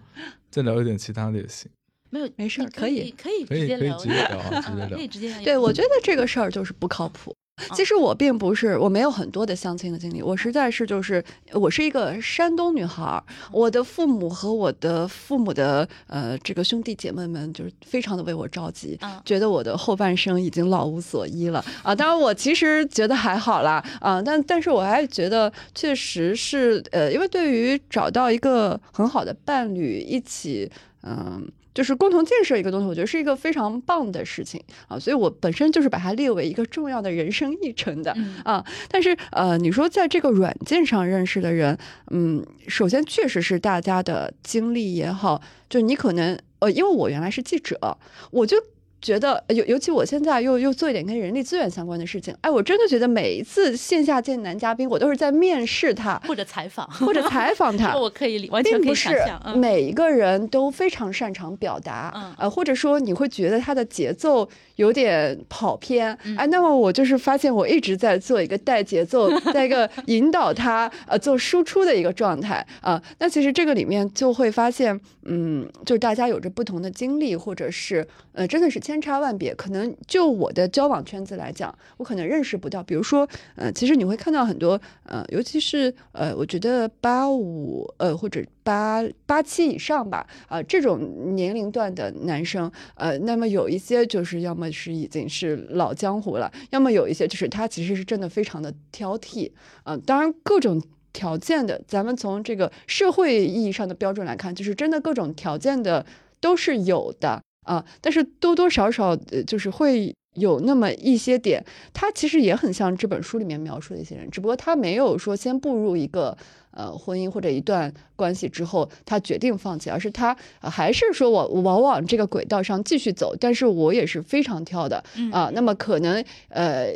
[0.50, 1.70] 再聊一点其他的也行。
[2.10, 5.44] 没有，没事可可以可以可以可以直接聊，直接聊啊直接聊可以直接聊。
[5.44, 7.36] 对，我觉得这个事儿就是不靠谱。
[7.74, 21.96] 其实我并不是，我没有很多的相亲的经历，我实在是就是，我是一个山东女孩儿，我的父母和我的父母的呃这个兄弟姐妹们就是非常的为我着急，嗯觉得我的后半生已经老无所依了啊。
[21.96, 30.72] 当然我其实觉得还好啦啊，但但是我还觉得确实是呃，因为对于找到一个很好的伴侣一起
[31.04, 31.48] 嗯。
[31.78, 38.12] 就是共同建设一个东西，我觉得是一个非常棒的事情啊，所以我本身就是把它列为一个重要的人生议程的。
[38.18, 41.78] 嗯啊，但是呃，你说在这个软件上认识的人，
[42.10, 48.00] 嗯，首先确实是大家的经历也好，就你可能呃，因为我原来是记者，
[48.32, 48.58] 我就。
[49.02, 59.16] 觉得尤尤其我现在又又做一点跟人力资源相关的事情，哎，我真的觉得每一次线下见男嘉宾，我都是在面试他或者采访，或者采访他， 我可以理完全可以并不是
[59.56, 62.34] 每一个人都非常擅长表达，嗯。
[62.40, 66.36] 呃，或者说你会觉得他的节奏有点跑偏，嗯。
[66.36, 79.54] 哎，那么我就是发现我一直在做一个带节奏， 在一个引导他呃做输出的一个状态啊、那其实这个里面就会发现，嗯，就是大家有着不同的经历，或者是呃真的是千差万别。
[79.54, 99.52] 可能就我的交往圈子来讲，我可能认识不到，比如说，呃，其实你会看到很多呃，尤其是呃，我觉得八五呃或者八八七以上吧，啊、这种年龄段的男生，呃，那么有一些就是要么是已经是老江湖了，要么有一些就是他其实是真的非常的挑剔，
[99.84, 100.82] 啊、当然各种。
[101.14, 106.06] 条件的，咱们从这个社会意义上的标准来看，就是真的各种条件的
[106.40, 116.38] 都是有的啊，但是多多少少呃，就是会有那么一些点，他其实也很像这本书里面描述的一些人，只不过他没有说先步入一个
[116.72, 126.94] 呃婚姻或者一段关系之后，他决定放弃，而是他、呃还是说我我往往这个轨道上继续走，但是我也是非常挑的嗯啊、那么可能呃。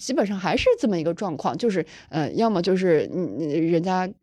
[0.00, 3.00] 基本上还是这么一个状况，就是呃，要么就是
[3.70, 4.14] 人家嗯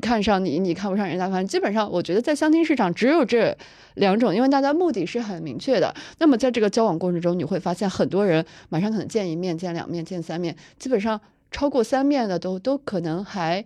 [0.00, 3.56] 看上你，你看不上人家，反正基本上我觉得在相亲市场只有这
[3.94, 5.94] 两种，因为大家目的是很明确的。
[6.18, 13.64] 那么在这个交往过程中，你会发现很多人马上可能见一面、见两面、见三面，基本上超过三面的都都可能还。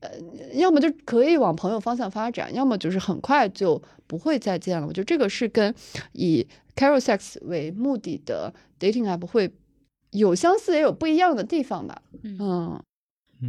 [0.00, 0.10] 呃，
[0.54, 4.84] 要么就可以往朋友方向发展，要么就是很快就不会再见了。
[4.84, 5.72] 我觉得这个是跟
[6.10, 6.44] 以
[6.74, 9.52] Carol Sex 为目的的 dating app 会
[10.10, 12.02] 有相似也有不一样的地方吧。
[12.24, 12.82] 嗯。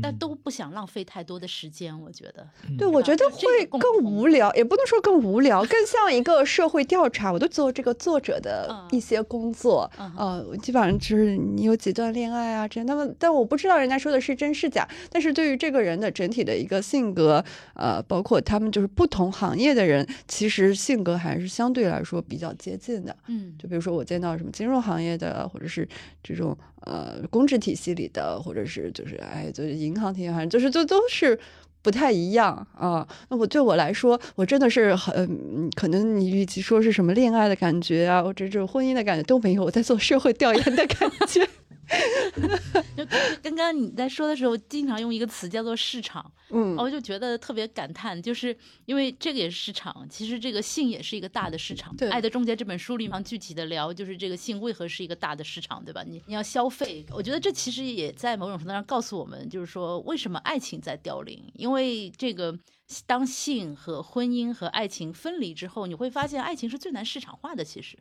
[0.01, 2.47] 但都不想浪费太多的时间，我觉得。
[2.77, 7.31] 对，我觉得会更无聊，也不能说更无聊，更像一个社会调查。
[7.31, 12.85] 我都做这个作者的一些工作，呃，基本上就是你有几段恋爱啊，这样。
[12.85, 14.87] 那么，但我不知道人家说的是真是假。
[15.09, 17.43] 但是对于这个人的整体的一个性格，
[17.75, 23.15] 呃，包括他们就是不同行业的人，其实性格还是相对来说比较接近的。
[23.27, 25.87] 嗯，就比如说我见到什么金融行业的，或者是
[26.23, 26.57] 这种。
[26.85, 31.37] 呃，公职体系里的，或者是就是哎，就是银行体系，反正就是就都是
[31.83, 33.07] 不太一样啊。
[33.29, 41.47] 那我对我来说，我真的是很可能，你与其说是什么恋爱的感觉啊，或者这种婚姻的感觉都没有，我在做社会调研的感觉。
[42.97, 43.05] 就
[43.43, 51.95] 刚刚你在说的时候，经常用一个词叫做市场，嗯，我就觉得特别感叹，就是因为这个也是市场，其实这个性也是一个大的市场。
[51.95, 56.03] 对，《爱的终结》这本书里面具体的聊，就是这个性为何是一个大的市场，对吧？
[56.07, 61.72] 你你要消费，我觉得这其实也在某种程度上告诉我们，就是说为什么爱情在凋零，因为
[62.17, 62.59] 这个
[63.05, 67.97] 当性和婚姻和爱情分离之后，你会发现爱情是最难市场化的，其实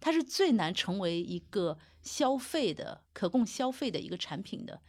[0.00, 1.78] 它是最难成为一个。
[2.00, 4.80] 消费的可供消费的一个产品的，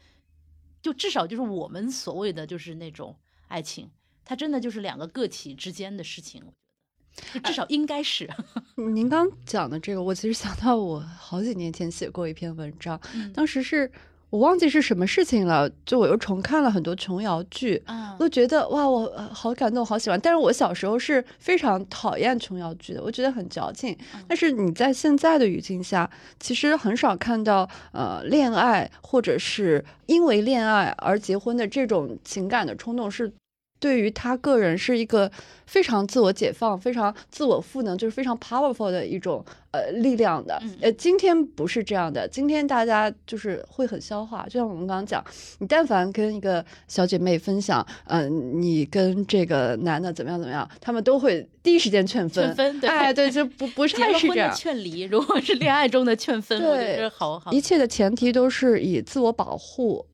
[0.81, 3.89] 就至少就是我们所谓的就是那种爱情，
[4.23, 8.29] 它真的就是两个个体之间的事情，我觉得，至少应该是。
[8.93, 12.97] 您刚讲的这个，我其实想到我好几年前写过一篇文章，
[13.33, 13.91] 当时是。
[14.29, 17.81] 我忘记是什么事情了，就我又重看了很多琼瑶剧，
[18.17, 20.19] 都觉得哇，我好感动，好喜欢。
[20.21, 23.97] 但是我小时候是非常讨厌琼瑶剧的，我觉得很矫情。
[24.27, 33.31] 但是你在现在的语境下，其实很少看到呃恋爱或者是因为恋爱而结婚的这种情感的冲动是。
[33.79, 35.31] 对于他个人是一个
[35.65, 40.61] 非常自我解放、非常自我赋能，就是非常 powerful 的一种呃力量的。
[40.81, 44.43] 呃，今天不是这样的，今天大家就是会很消化。
[44.49, 45.23] 就像我们刚刚讲，
[45.59, 52.45] 你但凡跟一个小姐妹分享，嗯，你跟这个男的怎么样怎么样，他们都会第一时间劝分。
[52.47, 54.53] 劝分，对，哎，对，就不 不是太是这样。
[54.53, 57.51] 劝离，如果是恋爱中的劝分，对，好好。
[57.53, 60.05] 一切的前提都是以自我保护。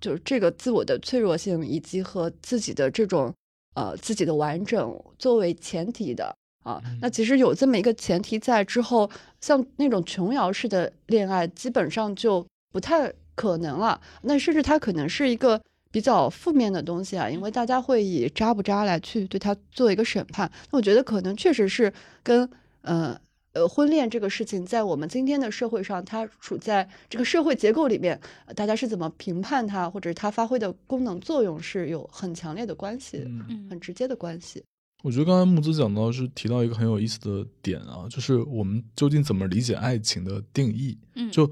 [0.00, 3.32] 就是这个自我的脆弱性，以及和自己的这种
[3.74, 6.34] 呃自己的完整作为前提的
[6.64, 14.00] 啊，那其实有这么一个前提在之后，像那种琼瑶式的恋爱，基本上就不太可能了。
[14.22, 20.50] 那甚至它可能是一个比较负面的东西啊，因为大家会以渣不渣来去对他做一个审判。
[20.70, 22.48] 那我觉得可能确实是跟
[22.82, 23.18] 呃。
[23.58, 28.18] 呃，婚恋这个事情，在我们今天的社会上，它处在这个社会结构里面，
[28.54, 34.62] 大家是怎么评判它，或者它发挥的功能作用，是有很强烈的关系，嗯，很直接的关系。
[35.02, 40.96] 我觉得刚才木子讲到是提到一个很有意思的点啊，就是我们究竟怎么理解爱情的定义？
[41.16, 41.50] 嗯，就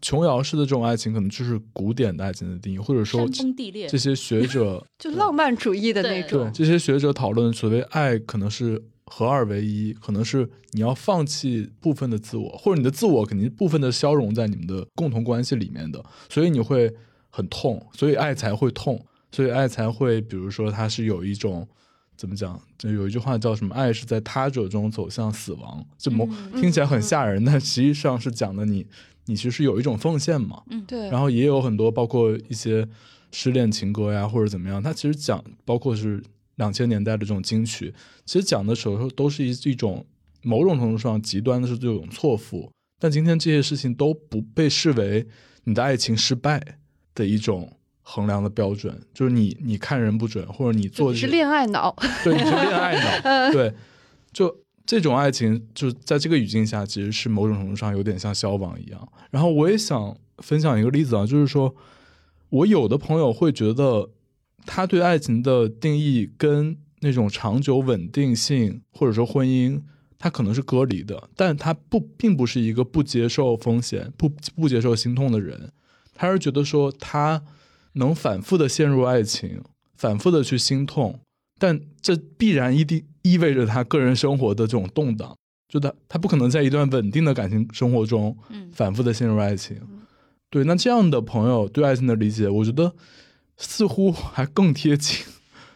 [0.00, 3.28] 琼瑶式的这种爱情，可能就是古典的爱情的定义，或者说
[3.88, 8.80] 这些学者就浪漫主义的那种，这些学者讨论所谓爱，可能是。
[9.06, 16.90] 合二为一，可能是你要放弃部分的自我，或者你的自我肯定部分的消融在你们的共同关系里面的，所以你会
[17.28, 21.68] 很痛，所以爱才会痛，所以爱才会，比如说它是有一种
[22.16, 28.86] 怎么讲，就有一句话叫什么，爱是在他者中走向死亡，这么听起来很吓人，但实际上是讲的你，
[29.26, 32.88] 你其实有一种奉献嘛，嗯，对，然后也有很多包括一些
[33.30, 36.22] 失恋情歌呀，或者怎么样，它其实讲包括是。
[36.56, 37.92] 两千年代的这种金曲，
[38.24, 40.06] 其实讲的时候都是一一种
[40.42, 45.26] 某种程度上极端的是这种错付，但今天这些事情都不被视为
[45.64, 46.78] 你的爱情失败
[47.14, 53.74] 的一种衡量的标准，就是你你看人不准，或者你做你是恋爱脑，对，你是恋爱脑， 对，
[54.32, 59.08] 就这种爱情，就在这个语境下，其实是某种程度上有点像消亡一样。
[59.30, 61.74] 然后我也想分享一个例子啊，就是说
[62.50, 64.10] 我有的朋友会觉得。
[64.66, 69.82] 他对爱情的定义跟那种长久稳定性或者说婚姻，
[70.18, 75.70] 他可能是隔离的，但他不并不是一个不接受风险、不不接受心痛的人，
[76.14, 77.42] 他是觉得说他
[77.94, 79.60] 能反复的陷入爱情，
[79.96, 81.20] 反复的去心痛，
[81.58, 85.36] 但这必然一定意味着他个人生活的这种动荡，
[85.68, 88.34] 就他他不可能在一段稳定的感情生活中，
[88.72, 89.76] 反复的陷入爱情，
[90.48, 92.94] 对，那这样的朋友对爱情的理解，我觉得。
[93.56, 95.24] 似乎还更贴近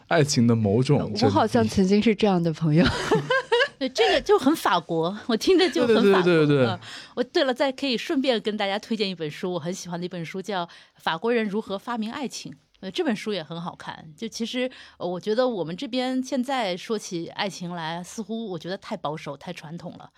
[0.09, 1.13] 爱情的某种。
[1.23, 2.85] 我好像曾经是这样的朋友。
[3.79, 6.23] 对，这个就很法国，我听着就很法国。
[6.23, 6.79] 对对对对。
[7.15, 12.51] 我对了，再可以顺便跟大家推荐一本书，我很喜欢的一本书，叫《法国人如何发明爱情》。
[12.81, 14.13] 呃，这本书也很好看。
[14.17, 20.11] 就其实，我觉得我们这边现在说起爱情来，似乎我觉得太保守、太传统了。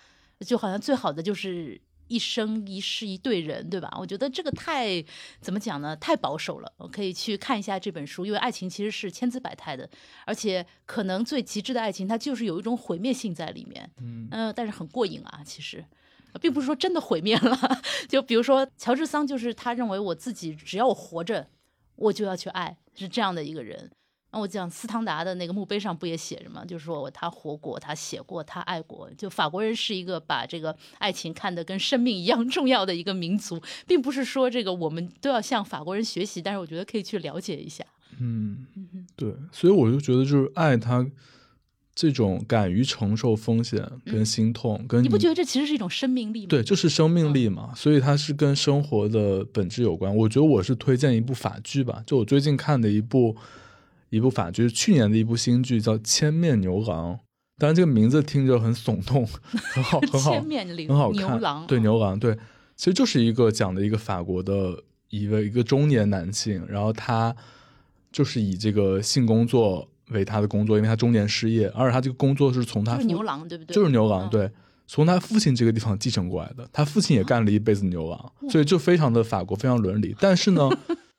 [0.47, 1.79] 就好像最好的就是
[2.11, 3.91] 一生一世一对人，对吧？
[3.99, 5.03] 我觉得这个太
[5.41, 5.97] 怎么讲呢？
[5.97, 6.71] 太保守了。
[6.77, 9.89] 我可以去看一下这本书，因为爱情其实是千姿百态的，
[10.27, 13.91] 而且可能最极致的爱情，它就是有一种毁灭性在里面。
[14.03, 15.83] 嗯，呃，但是很过瘾啊，其实，
[16.41, 17.81] 并不是说真的毁灭了。
[18.09, 21.49] 就比如说乔治桑，就是他认为我自己只要我活着。
[21.97, 23.91] 我就要去爱，是这样的一个人。
[24.33, 26.65] 那我讲斯汤达的那个墓碑上不也写着吗？
[26.65, 29.11] 就是说他活过，他写过，他爱过。
[29.19, 37.85] 就法国人是一个把这个爱情看得跟生命一样重要的一个民族，并不是说这个我们都要向法国人学习，但是我觉得可以去了解一下。
[38.19, 38.67] 嗯，
[39.17, 41.07] 对，所以我就觉得就是爱他。
[41.93, 46.47] 这种敢于承受风险跟心痛，跟你不觉得这其实是一种生命力吗？
[46.49, 50.17] 对，就是生命力嘛，所以它是跟生活的本质有关。
[50.17, 53.37] 我觉得我是推荐一部法剧吧，就我最近看的一部
[54.11, 57.15] 一部法剧，是去年的一部新剧，叫《千面牛郎》。
[57.59, 61.17] 当然这个名字听着很耸动，很好， 很好，很好看。
[61.17, 62.37] 牛郎，对牛郎，对，
[62.77, 67.35] 其实就是一个讲的一个法国的一个一个中年男性，然后他
[68.13, 69.89] 就是以这个性工作。
[70.11, 73.73] 为他的工作，因为他中年失业，而且他这个工作是从他牛郎对不对？
[73.73, 74.51] 就是牛郎，对，
[74.89, 76.69] 从他父亲这个地方继承过来的。
[76.73, 80.13] 他父亲也干了一辈子牛郎，所以就非常的法国，非常伦理。
[80.19, 80.69] 但是呢，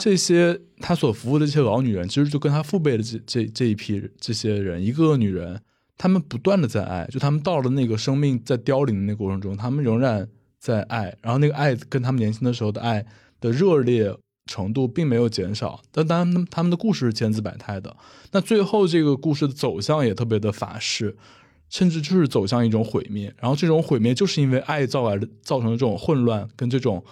[0.00, 5.60] 这些他所服务的这些老女人，其实就跟他父辈的这这这一批这些人，一个个女人，
[5.96, 10.28] 他们不断的在爱，就他们到了那个生命在凋零的那个过程中，他们仍然
[10.58, 13.04] 在爱，然后那个爱跟他们年轻的时候的爱
[13.40, 14.14] 的热烈。
[14.48, 17.96] 程度并没有减少，但当然，他们的故事是千姿百态的。
[18.30, 21.16] 那最后这个故事的走向也特别的法式，
[21.68, 23.34] 甚至就是走向一种毁灭。
[23.40, 27.04] 然后这种毁灭就是因为爱造来的，造成的这种混乱跟这种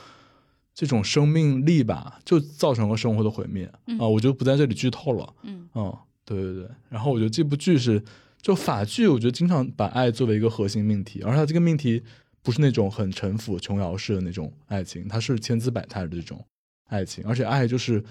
[0.75, 3.65] 这种生命力吧，就造成了生活的毁灭
[3.99, 4.07] 啊！
[4.07, 5.35] 我就不在这里剧透了。
[5.45, 6.69] 嗯嗯，对对对。
[6.89, 8.03] 然后我觉得这部剧是
[8.43, 12.03] 就法剧，我觉得经常把爱作为一个核心命题，而它这个命题
[12.43, 16.45] 不是那种很陈腐琼瑶式的那种爱情，它是千姿百态的这种。
[16.89, 18.05] 爱情，而且爱就是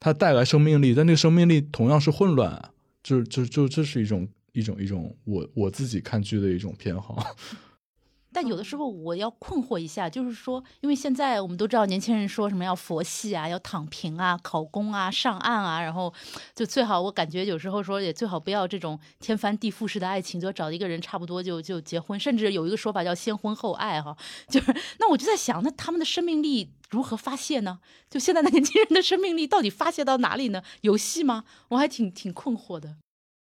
[0.00, 2.70] 它带来生命力，但那个生命力同样是混乱，
[3.02, 7.36] 就就就这是一种一种一种我我自己看剧的一种偏好。
[8.32, 16.12] 但有的时候我要困惑一下，就是说，因为现在我们都知道年轻人说什么要佛系啊，要躺平啊，考公啊，上岸啊，然后
[16.54, 24.16] 就最好我感觉有时候说也最好不要这种天翻地覆式的爱情，就找一个人差不多就就结婚，甚至有一个说法叫先婚后爱哈，
[24.48, 27.80] 就是那我就在想，那他们的生命力如何发泄呢？
[28.10, 30.62] 就现在的年轻人的生命力到底发泄到哪里呢？
[30.82, 31.44] 游戏吗？
[31.68, 32.96] 我还挺挺困惑的。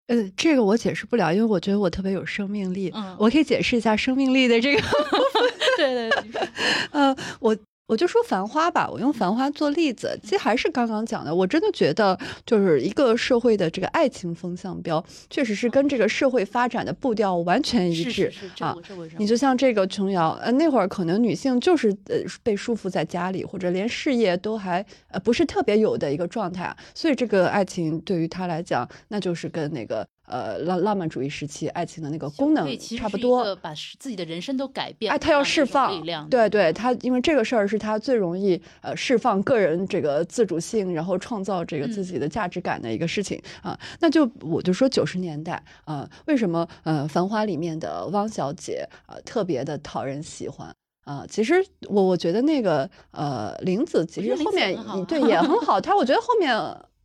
[0.08, 2.92] 嗯，这个我解释不了，因为我觉得我特别有生命力。
[2.94, 4.82] 嗯，我可以解释一下生命力的这个。
[5.78, 6.42] 对对对，
[6.92, 7.56] 呃，我。
[7.88, 11.34] 我就说《繁花》吧，我用《繁花》做例子，其实还是刚刚讲的。
[11.34, 18.76] 我真的觉得，就是一个社会的这个爱情风向标，确实是跟这个社会发展的步调完全一致啊。
[19.20, 30.06] 你就像这个琼瑶，呃，那会儿可能女性就是呃被束缚在家里，或者连事业都还呃不是特别有的一个状态，所以这个爱情对于她来讲，那就是跟那个。
[30.28, 35.12] 呃，浪浪漫主义时期爱情的那个功能差不多，把自己的人生都改变。
[35.12, 43.80] 哎，他要释放，对对，他因为这个事儿是他最容易呃释放个人这个自主性，然后创造这个自己的价值感的一个事情啊。
[44.00, 51.26] 那就我就说九十年代啊，为什么呃《繁花》里面的汪小姐啊特别的讨人喜欢啊？
[51.30, 56.56] 其实我我觉得那个呃玲子其实后面对也很好， 她我觉得后面。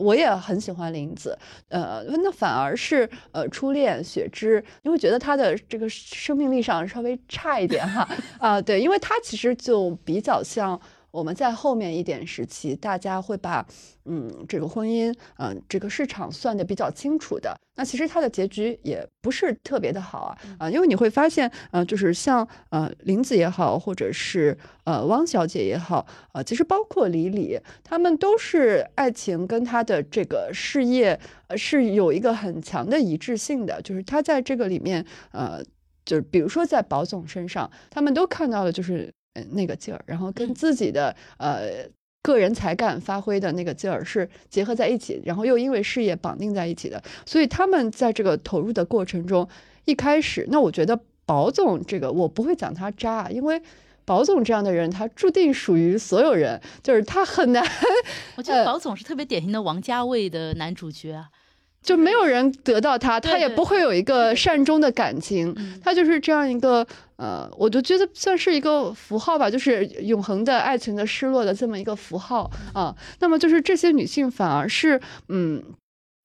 [0.01, 8.09] 我也很喜欢林子，呃，那反而是呃初恋雪芝，因为觉得她的这个生命力上稍微差一点哈，
[8.41, 10.81] 啊，对，因为她其实就比较像。
[11.11, 13.67] 我们在后面一点时期，大家会把，
[14.05, 17.57] 嗯，这个婚姻，嗯，这个市场算的比较清楚的。
[17.77, 35.63] 那其实它的结局也不是特别的好啊，啊，因为你会发现，呃，就是像呃林子也好，或者是呃汪小姐也好，呃，其实包括李李，他们都是爱情跟他的这个事业，呃，是有一个很强的一致性的，就是他在这个里面，呃，
[36.05, 39.13] 就是比如说在宝总身上，他们都看到了就是。
[39.35, 41.87] 嗯，那个劲儿，然后跟自己的呃
[42.23, 49.49] 个人才干发挥的那个劲儿是结合在一起，然后又因为事业绑定在一起的，所以他们在这个投入的过程中，
[49.85, 53.63] 一开始，那我觉得宝总这个我不会讲他渣，因为
[54.05, 57.65] 宝总这样的人，他注定属于所有人，就是他很难。
[58.37, 61.29] 我觉得宝总是特别典型的王家卫的男主角啊。
[61.83, 72.95] 就没有人得到他，他也不会有一个善终的感情，他就是这样一个呃，我就觉得算是一个符号吧，就是永恒的爱情的失落的这么一个符号啊。
[73.21, 75.63] 那么就是这些女性反而是嗯。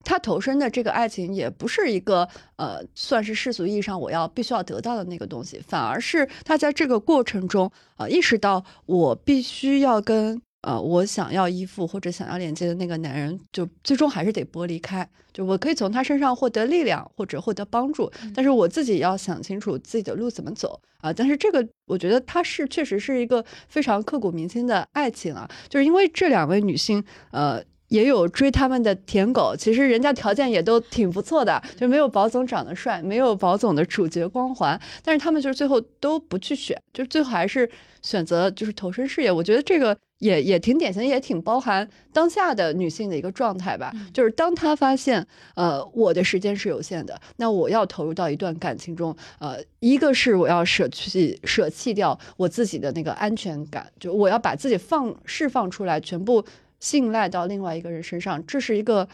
[0.07, 15.07] 她投身的这个爱情也不是一个呃，算是世俗意义上我要必须要得到的那个东西，反而是她在这个过程中啊，意识到我必须要跟呃我想要依附或者想要连接的那个男人，就最终还是得剥离开。
[15.31, 21.13] 就我可以从他身上获得力量或者获得帮助，但是我自己要想清楚自己的路怎么走啊。
[21.13, 27.63] 但是这个我觉得他是确实是一个非常刻骨铭心的爱情啊，就是因为这两位女性呃。
[27.89, 37.69] 也有追他们的舔狗，其实人家条件也都挺不错的，就没有宝总长得帅，没有宝总的主角光环，但是他们就是最后都不去选，就最后还是
[38.01, 39.31] 选择就是投身事业。
[39.31, 43.93] 我觉得这个也也挺典型，也挺包含当下的女性的一个状态吧。
[44.11, 45.25] 就是当她发现，
[45.55, 56.43] 呃，我的时间是有限的，那我要投入到一段感情中，呃，一个是我要舍弃舍弃掉我自己的那个安全感，就我要把自己放释放出来，全部。
[56.85, 59.09] 信赖到另外一个人身上，这是一个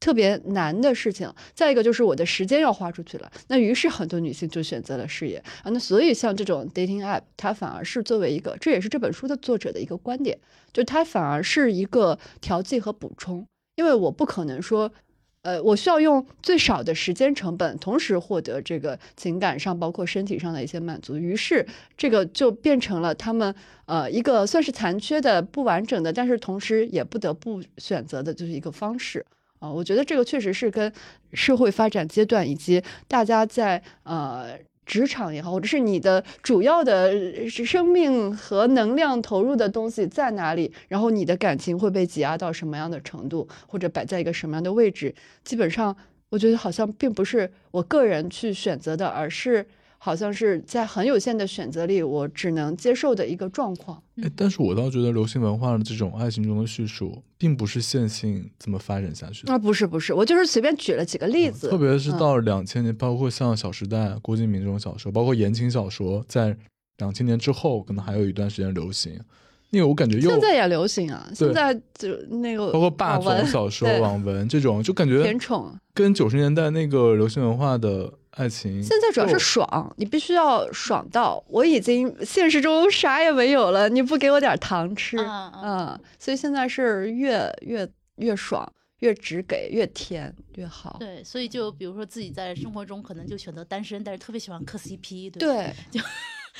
[0.00, 1.30] 特别难的事情。
[1.52, 5.66] 再一个就是我的时间要花出去了，那于是很多女性就选择了事业啊。
[5.66, 10.38] 那所以像这种 dating app，它反而是作为一个，这也是这本书的作者的一个观点，
[10.72, 13.46] 就它反而是一个调剂和补充，
[13.76, 14.90] 因为我不可能说。
[15.42, 21.16] 呃，我需要用最少的时间成本，同时获得这个情感上，包括身体上的一些满足。
[21.16, 21.66] 于是，
[21.96, 23.54] 这个就变成了他们
[23.86, 29.24] 呃一个算是残缺的、不完整的，但是同时也不得不选择的，就是一个方式
[29.60, 29.70] 啊。
[29.70, 30.92] 我觉得这个确实是跟
[31.32, 34.58] 社会发展阶段以及大家在呃。
[34.90, 45.14] 职场也好，或者是你的主要的生命和能量投入的东西在哪里，然后你的感情会被挤压到什么样的程度，或者摆在一个什么样的位置，
[45.44, 45.96] 基本上
[46.30, 49.64] 我觉得好像并不是我个人去选择的，而是。
[50.02, 54.02] 好像是在很有限的选择里，我只能接受的一个状况。
[54.22, 59.52] 哎，但是我倒觉得流行文化的这种爱情中的叙述，并不是线性这么发展下去的。
[59.52, 61.68] 啊，不是不是，我就是随便举了几个例子。
[61.68, 66.56] 特别是到两千年，包括像《小时代》、郭敬明这种小说，包括言情小说，在
[66.96, 69.20] 两千年之后，可能还有一段时间流行。
[69.68, 78.14] 那个我感觉又现在也流行啊，现在就那个包括霸总小说、 网文这种，就感觉甜宠，跟九十年代那个流行文化的。
[78.32, 90.96] 爱情现在主要是爽，你必须要爽到我已经现实中啥也没有了，你不给我点糖吃，嗯，所以现在是越越越爽，越直给，越甜越好。
[91.00, 96.00] 对，所以就比如说自己在生活中可能就选择单身，但是特别喜欢磕 CP，对， 就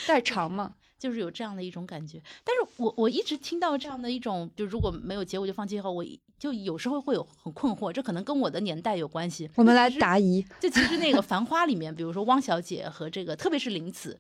[0.07, 0.75] 代偿嘛。
[1.01, 6.05] 就是有这样的一种感觉，但是我我一直听到这样的一种，就如果没有结果就放弃以后，我
[6.41, 9.49] 就有时候会有很困惑，这可能跟我的年代有关系。
[9.57, 14.19] 我们来答疑， 就其实那个《繁花》里面，比如说汪小姐和这个，特别是林子，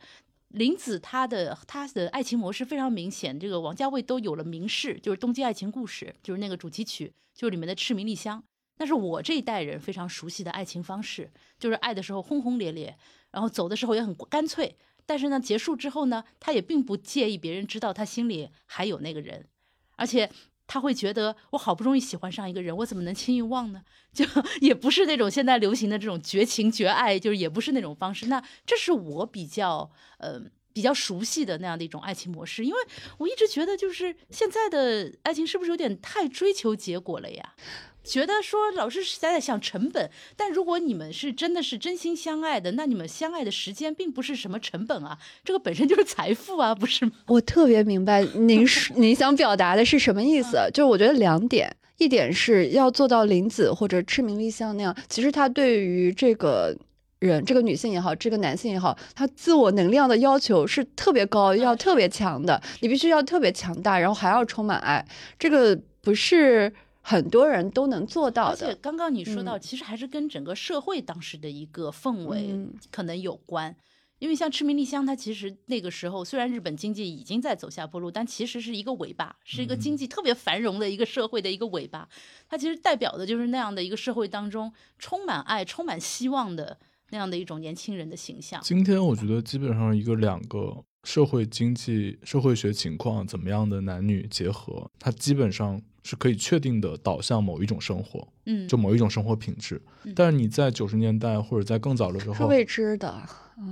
[0.48, 8.38] 林子她的她的爱情模式非常明显，这个王家卫都有了名士，就是《东京爱情故事》，就是那个主题曲，就是里面的《赤名丽香》，
[8.76, 12.94] 那是我这一代人非常熟悉的爱情方式，就是爱的时候轰轰烈烈，
[13.30, 14.76] 然后走的时候也很干脆。
[15.06, 19.48] 但是呢，结束之后呢，他也并不介意别人知道他心里还有那个人，
[19.96, 20.30] 而且
[20.72, 23.82] 他会觉得我好不容易喜欢上一个人，我怎么能轻易忘呢？
[24.12, 24.24] 就
[24.62, 28.26] 也不是那种现在流行的这种绝情绝爱，就是也不是那种方式。
[28.26, 30.40] 那这是我比较呃
[30.72, 32.78] 比较熟悉的那样的一种爱情模式，因为
[33.18, 37.54] 我一直觉得就是现在的爱情是不是有点太追求结果了呀？
[38.02, 47.12] 觉得说老师是在想成本，但如果你们是真的是真心相爱的，那你们相爱的时间并不是什么成本啊，这个本身就是财富啊，不是吗？
[47.28, 56.74] 我特别明白您是您想表达的是什么意思，就是我觉得两点，一点是要做到林子或者赤名丽香那样，其实他对于这个
[57.18, 65.06] 人，这个女性也好，这个男性也好，他自我能量的要求是特别高，要特别强的，你必须要特别强大，然后还要充满爱，
[65.38, 66.72] 这个不是。
[67.02, 72.54] 很多人都能做到的，而且刚刚你说到，其实还是跟整个社会当时的一个氛围
[72.90, 73.74] 可能有关。
[74.18, 82.06] 因为像赤名丽香，它其实那个时候虽然日本经济已经在走下坡路，但其实是一个尾巴，是一个经济特别繁荣的一个社会的一个尾巴。
[82.46, 86.78] 它其实代表的就是那样的一个社会当中充满爱、充满希望的
[87.08, 88.60] 那样的一种年轻人的形象。
[88.62, 95.80] 今天我觉得基本上一个两个社会经济、社会学情况怎么样的男女结合，它基本上。
[96.02, 99.80] 是可以确定的导向某一种生活，嗯，就某一种生活品质。
[100.14, 103.22] 但是你在九十年代或者在更早的时候是未知的，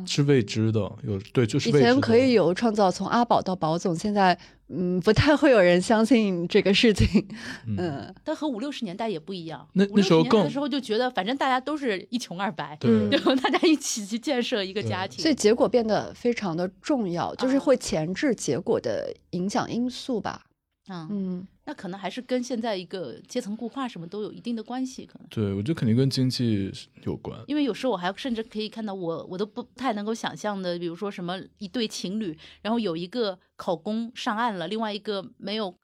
[0.06, 0.80] 是未知的。
[1.02, 7.26] 有对，就是以前可以有创造从阿宝到宝总，现在嗯，不太会有人相信这个事情。
[7.66, 9.66] 嗯，但和五六十年代也不一样。
[9.72, 20.42] 那那时候更的时候就觉得，反正大家都是一穷二白，对，然后大家一起去建设一个家庭，所以结果变得非常的重要，就是会前置结果的影响因素吧。
[20.90, 25.28] 嗯，那可能还是跟现在一个阶层固化什么都有一定的关系，可能。
[25.28, 26.72] 对，我觉得肯定跟经济
[27.04, 27.38] 有关。
[27.46, 35.74] 因为有时候我还甚至可以看到，我我都不太能够想象的，比如说什么一对情侣，然后有一个考公上岸了，另外一个没有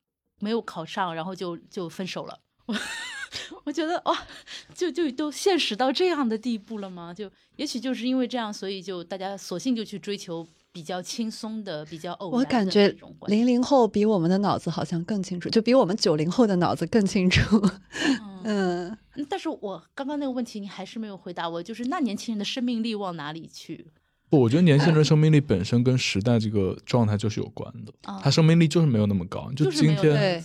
[0.41, 2.41] 没有考上，然后就就分手了。
[2.65, 2.75] 我
[3.65, 4.27] 我觉得哇，
[4.75, 7.13] 就就都现实到这样的地步了吗？
[7.13, 10.49] 就也许就是因为这样，所以就大家索性就去追求。
[10.75, 12.41] 比较轻松的，比较偶然。
[12.41, 12.93] 我感觉
[13.29, 17.65] 零零后比我们的脑子好像更清楚，就比我们九零后的脑子更清楚。
[18.43, 18.99] 嗯，
[19.31, 23.87] 但是我刚刚那个问题你还是没有回答我，就是那年轻人的生命力往哪里去？
[24.35, 29.51] 不，我觉得年轻人生命力本身跟时代这个状态就是有关的，他生命力就是没有那么高。
[29.55, 30.43] 就今天，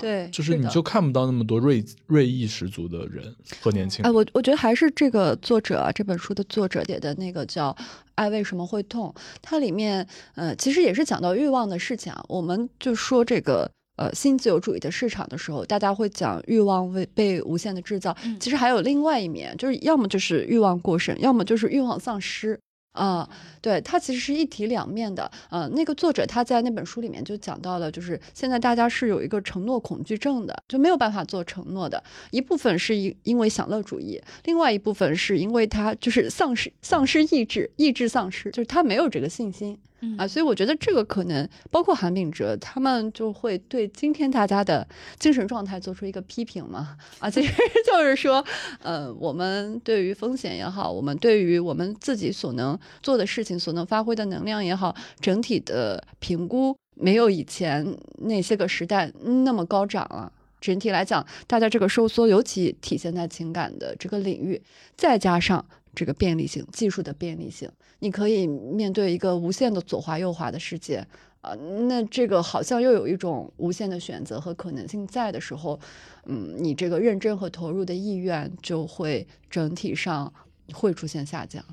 [0.00, 4.10] 对，就是你就看不到那么多锐锐意十足的人和年轻人。
[4.10, 7.72] 哎，我我觉得还是这个作者啊，这本书的作者写的那个叫
[8.14, 9.12] 《爱为什么会痛》，
[9.42, 10.06] 它里面
[10.36, 12.24] 呃其实也是讲到欲望的事情啊。
[12.28, 22.58] 我们就说这个呃新自由主义的市场的时候，大家会讲欲望为被无限的制造，其实还有另外一面，就是要么就是欲望过剩，要么就是欲望丧失。
[22.94, 23.28] 啊，
[23.60, 25.28] 对，它其实是一体两面的。
[25.50, 32.02] 呃，那个作者他在那本书里面就讲到了，就是现在大家是有一个承诺恐惧症的，就没有办法做承诺的。
[32.30, 39.76] 一部分是因因为享乐主义，另外一部分是因为他就是丧失丧失意志，意志丧失，就是他没有这个信心。
[40.18, 44.86] 啊，所以我觉得这个可能包括韩炳哲他们就会对今天大家的
[45.18, 46.96] 精神状态做出一个批评嘛。
[47.18, 47.52] 啊，其实
[47.86, 48.44] 就是说，
[48.82, 60.32] 呃，我们对于风险也好，我们对于我们自己所能做的事情、所能发挥的能量也好，整体的评估没有以前那些个时代那么高涨了。
[60.60, 64.62] 整体来讲，大家这个收缩尤其体现在情感的这个领域，
[64.96, 65.64] 再加上。
[65.94, 67.70] 这个便利性，技术的便利性，
[68.00, 71.06] 你可以面对一个无限的左滑右滑的世界，
[71.40, 71.54] 啊，
[71.88, 75.78] 那这个好像又有一种无限的选择和可能性在的时候，
[76.26, 80.32] 嗯，你这个认真和投入的意愿就会整体上
[80.72, 81.64] 会出现下降。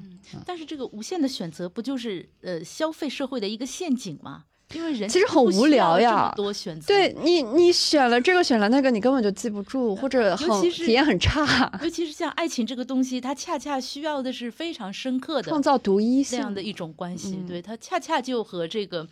[0.46, 4.46] 但是这个无限的选择不就是呃消费社会的一个陷阱吗？
[4.74, 6.88] 因为人其实很无聊呀，多选择。
[6.88, 11.72] 对你，你选了这个，选了那个，你根本就记不住，或者很体验很差。
[11.84, 17.44] 尤其是像爱情这个东西，它恰恰需要的是非常深刻的创造独一性这样的一种关系。
[17.48, 19.08] 对它恰恰就和这个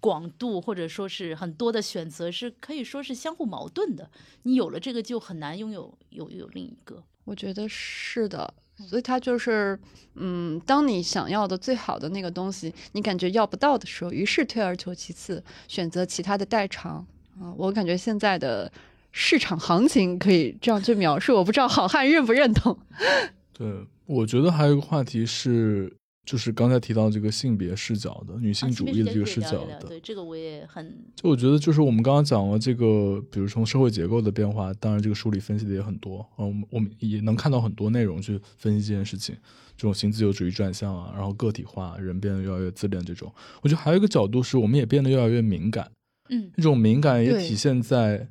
[0.00, 4.10] 广度或者说是很多的选择是可以说是相互矛盾的。
[4.42, 7.02] 你有了这个，就很难拥有有有另一个。
[7.24, 8.52] 我觉得是的。
[8.88, 9.78] 所以它就是，
[10.14, 17.06] 嗯，当你想要的最好的那个东西，你感觉要不到的时候，于是退而求其次，选择其他的代偿
[17.40, 17.52] 啊。
[17.56, 18.70] 我感觉现在的
[19.12, 22.76] 市场行情可以这样去描述，我不知道好汉认不认同。
[23.56, 25.96] 对，我觉得还有一个话题是。
[26.24, 30.90] 就是刚才提到这个性别视角的女性主义的这个视角的，对这个我也很。
[31.14, 39.36] 就我觉得，就是我们刚刚讲了这个，比如从社会结构的变化，当然这个书里分析的也很多，嗯，我们也能看到很多内容去分析这件事情，
[39.76, 43.30] 这种新自由主义转向啊，然后个体化，人变得越来越自恋这种。
[43.60, 45.90] 我觉得还有一个角度是，我们也变得越来越敏感，
[46.30, 48.26] 嗯，那种敏感也体现在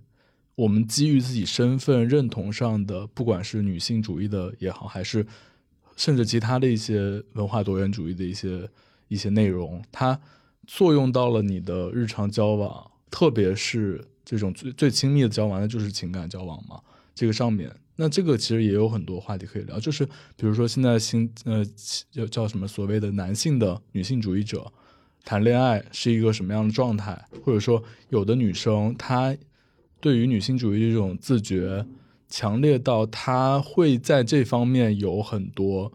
[0.56, 5.28] 我们基于自己身份认同上的，不管是女性主义的也好，还是。
[5.96, 8.70] 甚至其他的一些文化多元主义的一些
[9.08, 10.20] 一些内容，它
[10.66, 16.80] 作用到了你的日常交往，特别是这种最最亲密的交往，那就是情感交往嘛。
[17.14, 21.64] 这个上面，那这个其实也有很多话题可以聊，就是比如说现在新呃
[22.12, 24.72] 叫叫什么所谓的男性的女性主义者
[25.24, 29.36] 谈恋爱是一个什么样的状态，或者说有的女生她
[30.00, 31.86] 对于女性主义这种自觉。
[32.34, 35.94] 强烈到他会在这方面有很多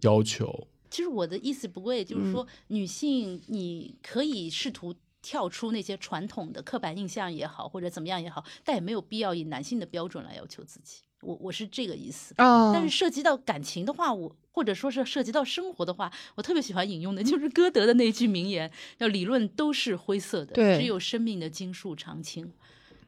[0.00, 0.66] 要求。
[0.90, 11.02] 其实我的意思不过也就是说，女性你可以试图跳出那些传统的刻板印象也好，或者怎么样也好，但也没有必要以男性的标准来要求自己。
[11.20, 12.32] 我我是这个意思。
[12.38, 12.72] 啊。
[12.72, 22.50] 但是涉及到感情的话，我或者说是涉及到生活的话，我特别喜欢引用的就是歌德的那句名言：要理论都是灰色的，只有生命的经数常青。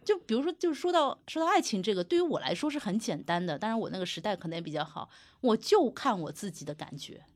[0.07, 3.59] 就比如说，就是说到说到爱情这个，对于我来说是很简单的。
[3.59, 7.27] 当然，我那个时代可能也比较好，我就看我自己的感觉，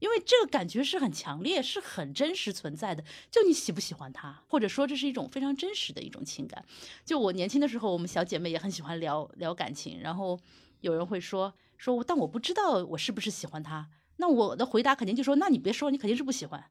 [0.00, 3.04] 因为这个感觉是很强烈，是很真实存在的。
[3.30, 6.64] 就你喜不喜欢他，或者说这是一种非常真实的一种情感。
[7.04, 10.38] 就我年轻的时候，我们小姐妹也很喜欢聊聊感情，然后
[10.80, 13.88] 有人会说说，但我不知道我是不是喜欢他。
[14.16, 16.70] 那我的回答肯定就说，那你别说，你肯定是不喜欢，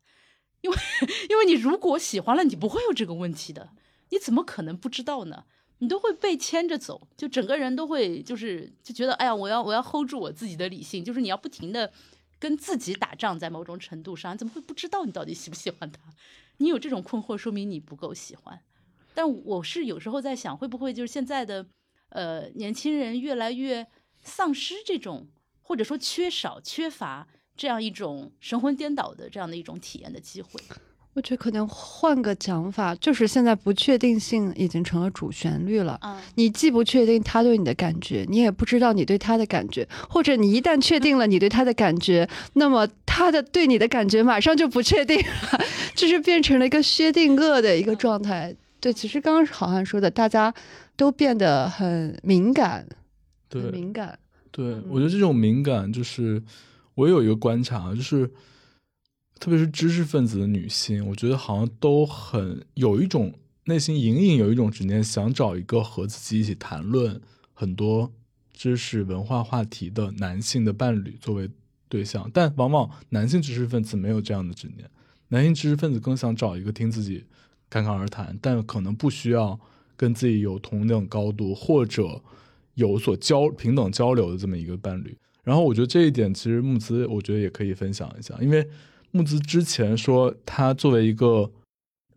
[0.60, 0.78] 因为
[1.30, 3.70] 因为你如果喜欢了，你不会有这个问题的。
[4.10, 5.46] 你怎么可能不知道呢？
[5.80, 11.92] 你都会被牵着走，就整个人都会就是就觉得，哎呀，我要我要 hold 住我自己的理性，就是你要不停的
[12.40, 16.00] 跟自己打仗，在某种程度上，你怎么会不知道你到底喜不喜欢他？
[16.58, 18.60] 你有这种困惑，说明你不够喜欢。
[19.14, 21.68] 但我是有时候在想，会不会就是现在的
[22.10, 23.86] 呃年轻人越来越
[24.24, 25.28] 丧失这种，
[25.62, 30.60] 或者说缺少缺乏这样一种神魂颠倒的这样的一种体验的机会？
[31.18, 36.00] 我觉得可能换个讲法，就是现在不确定性已经成了主旋律了。
[36.04, 45.60] 嗯，你既不确定他对你的感觉，你也不知道你对他的感觉，或者你一旦确定了你对他的感觉，那么他的对你的感觉马上就不确定了，
[45.96, 48.56] 就是变成了一个薛定谔的一个状态。
[48.80, 50.54] 对，其实刚刚好汉说的，大家
[50.96, 52.86] 都变得很敏感，
[53.50, 54.20] 对，敏感。
[54.52, 56.44] 对，我觉得这种敏感，就是
[56.94, 58.30] 我有一个观察，就是。
[59.40, 63.34] 特别是知识分子的女性，我觉得好像都很有一种
[63.66, 67.22] 内心隐隐有一种执念，想找一个和自己一起谈论
[67.54, 68.12] 很多
[68.52, 71.50] 知识文化话题的男性的伴侣作为
[71.88, 72.30] 对象。
[72.34, 74.90] 但往往男性知识分子没有这样的执念，
[75.30, 77.24] 男性知识分子更想找一个听自己
[77.70, 79.60] 侃侃而谈，但可能不需要
[79.96, 82.22] 跟自己有同等高度或者
[82.74, 85.16] 有所交平等交流的这么一个伴侣。
[85.44, 88.68] 然后我觉得这一点其实木子，我觉得也可以分享一下，因为。
[89.12, 91.52] 木子之前说，她作为一个，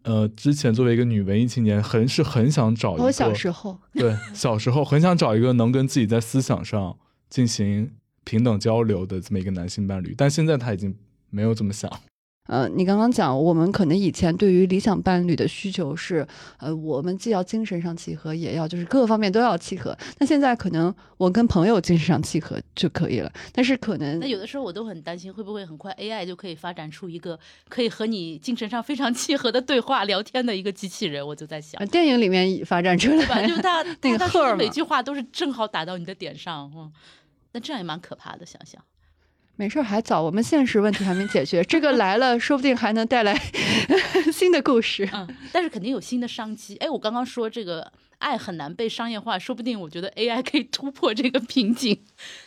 [0.03, 3.05] 呃，之前作为一个女文艺青年，很是很想找一个。
[3.05, 7.93] 我小时候，对，小时候很想找一个能跟自己在思想上进行
[8.25, 10.95] 平等交流的这么一个男性伴侣，但现在她已经
[11.31, 11.91] 没有这么想。
[12.51, 16.27] 呃，你刚刚讲，我们可能以前对于理想伴侣的需求是，
[16.59, 19.97] 呃，我们既要精神上契合，也要就是各个方面都要契合。
[20.19, 27.39] 那现在可能我跟朋友精神上契合就可以了，但是可能那有的时候我都很担心，会不会很快 AI 就可以发展出一个
[27.69, 31.25] 可以和你精神上非常契合的对话聊天的一个机器人？
[31.25, 36.91] 我就在想，电影里面发展出来吧，就是他 那个赫每句话都是正好打到你的点上，嗯，
[37.53, 38.83] 那这样也蛮可怕的，想想。
[39.61, 43.39] 没事儿，还早，我们现实问题还没解决，这个 来了，说不定还能带来
[44.33, 45.07] 新的故事。
[45.13, 46.79] 嗯，但是肯定有新的商机。
[46.79, 52.03] 哎，我刚刚说这个爱很难被商业化，说不定我觉得 AI 可以突破这个瓶颈，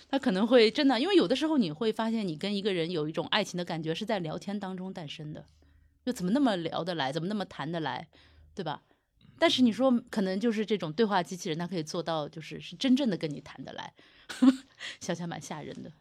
[0.09, 5.45] 它可能会真的，因为有的时候你会发现，你跟一个人有一种爱情的感觉是在聊天当中诞生的，
[6.03, 8.07] 就怎么那么聊得来，怎么那么谈得来，
[8.55, 8.81] 对吧？
[9.37, 13.93] 但是你说可能就是这种对话机器人，它可以做到就是是真正的跟你谈得来，
[14.99, 15.91] 想想蛮吓人的。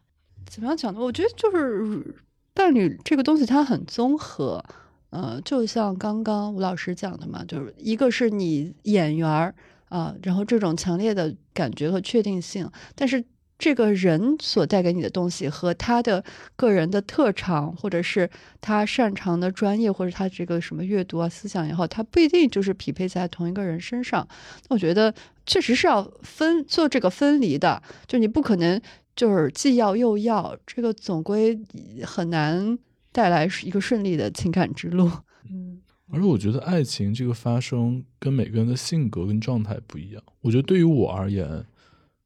[0.49, 0.99] 怎么样讲呢？
[0.99, 2.15] 我觉得就是
[2.53, 4.63] 伴侣这个东西，它很综合。
[5.09, 9.53] 呃，就像刚刚吴老师讲的嘛，就是一个是你眼缘儿
[9.89, 13.23] 啊，然后这种强烈的感觉和确定性，但是
[13.59, 16.23] 这个人所带给你的东西和他的
[16.55, 18.27] 个人的特长，或者是
[18.59, 24.27] 他擅长的专业，或者他这个什么阅读啊、思想也好，他不一定就是匹配在同一个人身上。
[24.69, 25.13] 我觉得
[25.45, 28.81] 确实是要分做这个分离的，就你不可能。
[29.15, 31.59] 就是既要又要，这个总归
[32.03, 32.77] 很难
[33.11, 35.09] 带来一个顺利的情感之路。
[35.49, 40.23] 嗯，而且我觉得爱情这个发生跟每个人的性格跟状态不一样。
[40.41, 41.65] 我觉得对于我而言，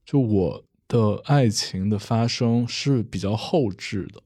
[0.06, 4.22] 就我的爱情的发生是比较后置的。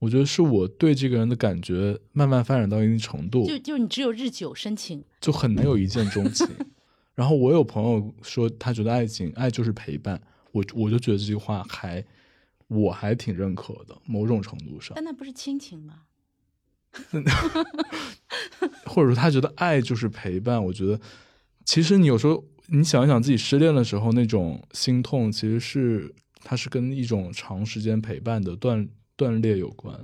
[0.00, 6.44] 我觉得是我对这个人的感觉慢慢发展到一定程度，就就你只有日久生情，就很难有一见钟情。
[7.14, 10.20] 然后我有朋友说，他觉得爱情爱就是陪伴。
[10.52, 12.04] 我我就觉得这句话还，
[12.68, 14.92] 我还挺认可的，某种程度上。
[14.94, 16.02] 但那不是亲情吗？
[18.84, 20.62] 或者说他觉得爱就是陪伴。
[20.62, 21.00] 我觉得，
[21.64, 28.86] 其实你有时候你想一想自己失恋的时候那种心痛，其实是它是跟一种长时间陪伴的断
[29.16, 29.98] 断裂有关。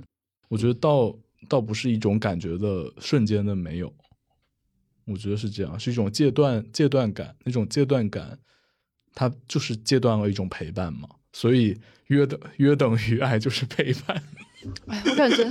[0.47, 1.15] 我觉得倒
[1.47, 3.93] 倒不是一种感觉的瞬间的没有，
[5.05, 8.39] 我觉得是这样，是一种戒断戒断感，那种戒断感。
[9.19, 14.23] 它就是戒断了一种陪伴嘛，所以约等约等于爱就是陪伴。
[14.87, 15.45] 哎，我感觉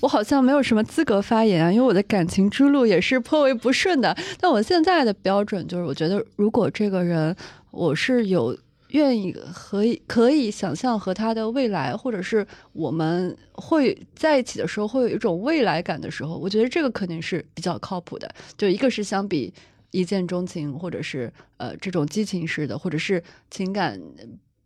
[0.00, 4.16] 我好像没有什么资格发言啊，因为我的感情之路也是颇为不顺的。
[4.40, 7.36] 但我现在的标准就是，我觉得如果这个人
[7.70, 8.56] 我是有
[8.88, 18.34] 愿意和可以想象和他的未来，或者是我们会在一起的时候会有一种未来感的时候，我觉得这个肯定是比较靠谱的。
[18.56, 19.52] 就一个是相比。
[19.90, 24.00] 一见钟情，或者是呃这种激情式的，或者是情感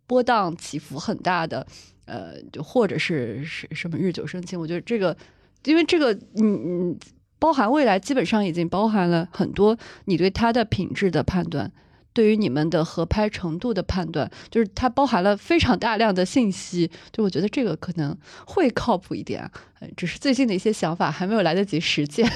[0.06, 1.66] 波荡起伏很大的，
[2.04, 4.60] 呃，就或者是是什么日久生情。
[4.60, 5.16] 我觉得这个，
[5.64, 6.98] 因为这个，嗯嗯，
[7.38, 11.72] 包含未来，基本上已经包含了很多你对他的品质的判断，
[12.12, 16.90] 对于你们的合拍程度的判断，就是它包含了非常大量的信息。
[17.10, 18.16] 就我觉得这个可能
[18.46, 19.50] 会靠谱一点，
[19.96, 22.30] 只是最近的一些想法还没有来得及实践。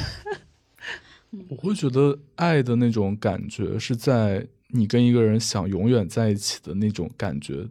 [1.48, 7.66] 我会觉得爱的那种感觉是在你跟一个人想永远在一起的那种感觉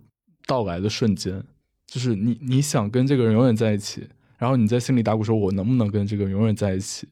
[0.45, 1.43] 到来的瞬间，
[1.86, 7.08] 就是你你想跟这个人永远在一起，然后你在心里打鼓说，我能不能跟这个人永远在一起？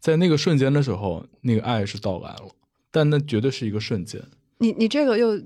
[0.00, 2.50] 在那个瞬间的时候，那个爱是到来了，
[2.90, 4.22] 但那绝对是一个瞬间。
[4.58, 5.40] 你你这个又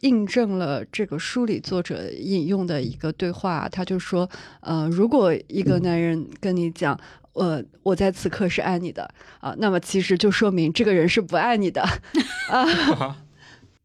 [0.00, 4.28] 印证了这个书里作者引用的一个对话，他就说，
[4.60, 6.98] 呃，如果一个男人跟你讲，
[7.32, 9.08] 呃，我在此刻是爱你的
[9.40, 11.82] 啊，那么其实就说明这个人是不爱你的
[12.50, 13.22] 啊。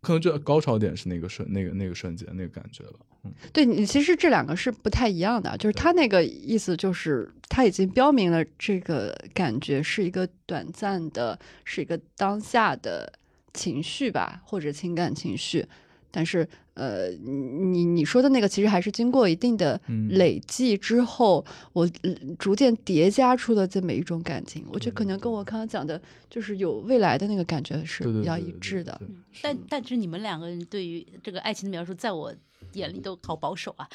[0.02, 2.94] 可能就高潮点是那个瞬那个那个瞬间那个感觉了。
[3.24, 13.14] 嗯，对你其实这两个是不太一样的，就是他那个意思就是他已经标明了这个感觉是一个短暂的，是一个当下的
[13.54, 15.64] 情绪吧，或者情感情绪，
[16.12, 21.44] 但是呃，你你说的那个其实还是经过一定的嗯累计之后，
[21.74, 26.00] 我呃逐渐叠加出的这么一种感情，我觉得可能跟我刚刚讲的，
[26.30, 28.96] 就是有未来的那个感觉是比较对对对对一致的。
[29.00, 29.08] 对
[29.42, 32.34] 但但是你们两个人对于这个爱情的描述，在我
[32.74, 33.88] 眼里都好保守啊，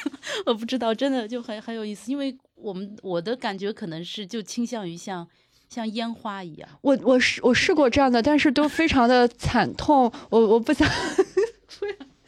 [0.46, 5.26] 我不知道，真的就很很有意思，因为我们我的感觉可能是就倾向于像
[5.68, 10.86] 像烟花一样，我我试我试过这样的，但是都非常的惨痛，我我不想。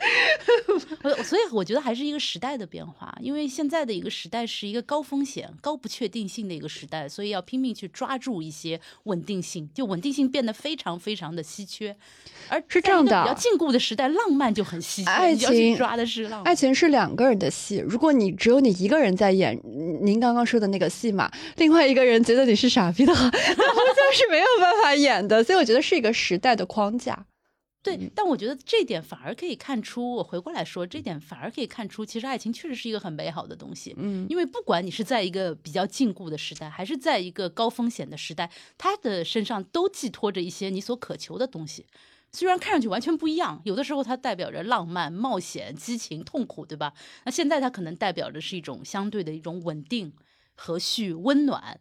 [1.04, 11.96] 我所以我觉得还是一个时代的变化，因为现在的一个时代是一个高风险、高不确定性的一个时代，所以要拼命去抓住一些稳定性，就稳定性变得非常非常的稀缺。
[12.48, 16.44] 而是这样的比较禁锢的时代，浪漫就很稀缺，爱情抓的是浪漫。
[16.44, 19.56] 爱情是两个人的戏，如果你只有你一个人在演
[20.02, 25.44] 您刚刚说的那个戏码，另外一个人觉得你是傻逼的话， 那好像是没有办法演的。
[25.44, 27.26] 所以我觉得是一个时代的框架。
[27.82, 33.92] 对，但我觉得这点反而可以看出，我回过来说，这点反而可以看出，其实爱情确实是一个很美好的东西。
[33.98, 41.84] 嗯，因为不管你是在一个比较禁锢的时代，还是在一个高风险的时代，他的身上都寄托着一些你所渴求的东西。
[42.30, 46.94] 虽然看上去完全不一样，有的时候它代表着浪漫、冒险、激情、痛苦，对吧？
[47.24, 50.12] 那现在它可能代表着是一种相对的一种稳定、
[50.54, 51.80] 和煦、温暖。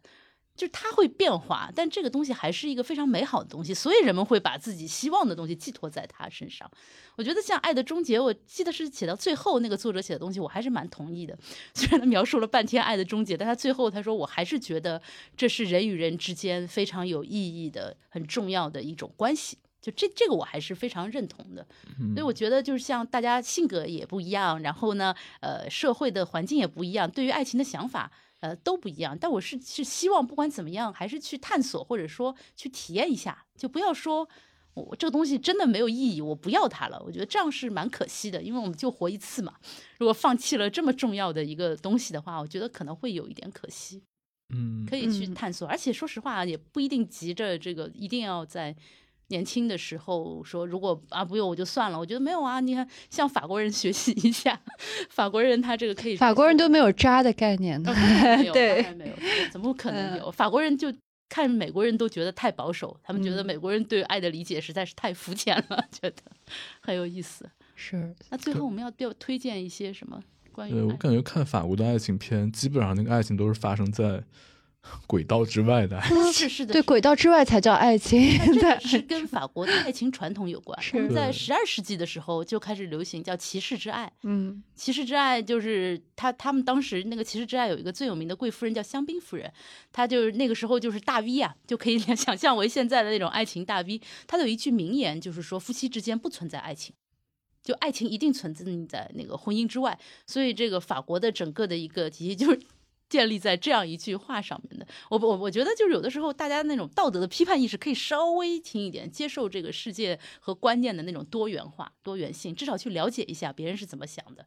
[0.54, 6.70] 就是它会变化，但这个东西还是一个非常美好的东西，所以人们会把自己希望的东西寄托在它身上。
[7.16, 11.36] 我觉得像《爱的终结》，我记得是写到最后那个作者写的东西，我还是蛮同意的。
[11.74, 15.00] 虽然他描述了半天爱的终结，但他最后他说，我还是觉得
[15.36, 19.58] 这是人与人之间非常有意义的、很重要的一种关系。
[19.80, 21.66] 就这这个我还是非常认同的，
[22.14, 28.12] 所以我觉得就是像大家性格也不一样，然后呢，呃，社会的环境也不一样，对于爱情的想法。
[28.42, 34.28] 呃，都不一样，但我是是希望不管怎么样，还是去探索或者说去体验一下，就不要说
[34.74, 37.00] 我这个东西真的没有意义，我不要它了。
[37.06, 39.54] 我觉得这样是蛮可惜的，因为我们就活一次嘛。
[39.98, 44.02] 如果放弃了这么重要的一个东西的话，我觉得可能会有一点可惜。
[44.52, 48.74] 嗯，可以去嗯探索，而且说实话，也不一定急着这个一定要在。
[49.32, 51.98] 年轻的时候说，如果啊不用我就算了。
[51.98, 54.60] 我觉得没有啊，你看向法国人学习一下，
[55.08, 57.94] 法国人他这个可以，法国人都没有渣的概念的哦，
[58.36, 59.14] 没有， 对没有，
[59.50, 60.30] 怎么可能嗯有？
[60.30, 60.92] 法国人就
[61.28, 66.16] 看美国人都觉得太保守，他们觉得嗯美国人对爱的理解实在是太肤浅了， 觉得
[66.80, 67.48] 很有意思。
[67.74, 70.22] 是那最后我们要要推荐一些什么
[70.52, 74.22] 关于对我感觉看法国的爱情片，基本上那个爱情都是发生在
[75.06, 76.32] 轨道之外的爱情。
[76.32, 78.38] 是是的，对，轨道之外才叫爱情。
[78.60, 80.80] 这是跟法国的爱情传统有关。
[80.82, 84.10] 是我们在十二世纪的时候就开始流行叫骑士之爱。
[84.22, 89.52] 嗯骑士之爱就是他他们当时那个骑士之爱有一个最有名的贵夫人叫香槟夫人，
[89.92, 94.00] 她就是那个时候就是大 V 啊，就可以 想象为现在的那种爱情大 V。
[94.26, 96.94] 她有一句名言，就是说夫妻之间不存在爱情。
[97.62, 102.58] 就爱情一定存在在那个婚姻之外，所以这个法国的整个的一个体系就是
[103.12, 104.86] 建立在这样一句话上面的。
[105.10, 114.46] 我我我觉得就是有的时候大家那种道德的批判意识可以稍微轻一点，接受这个世界和观念的那种多元化、多元性，至少去了解一下别人是怎么想的，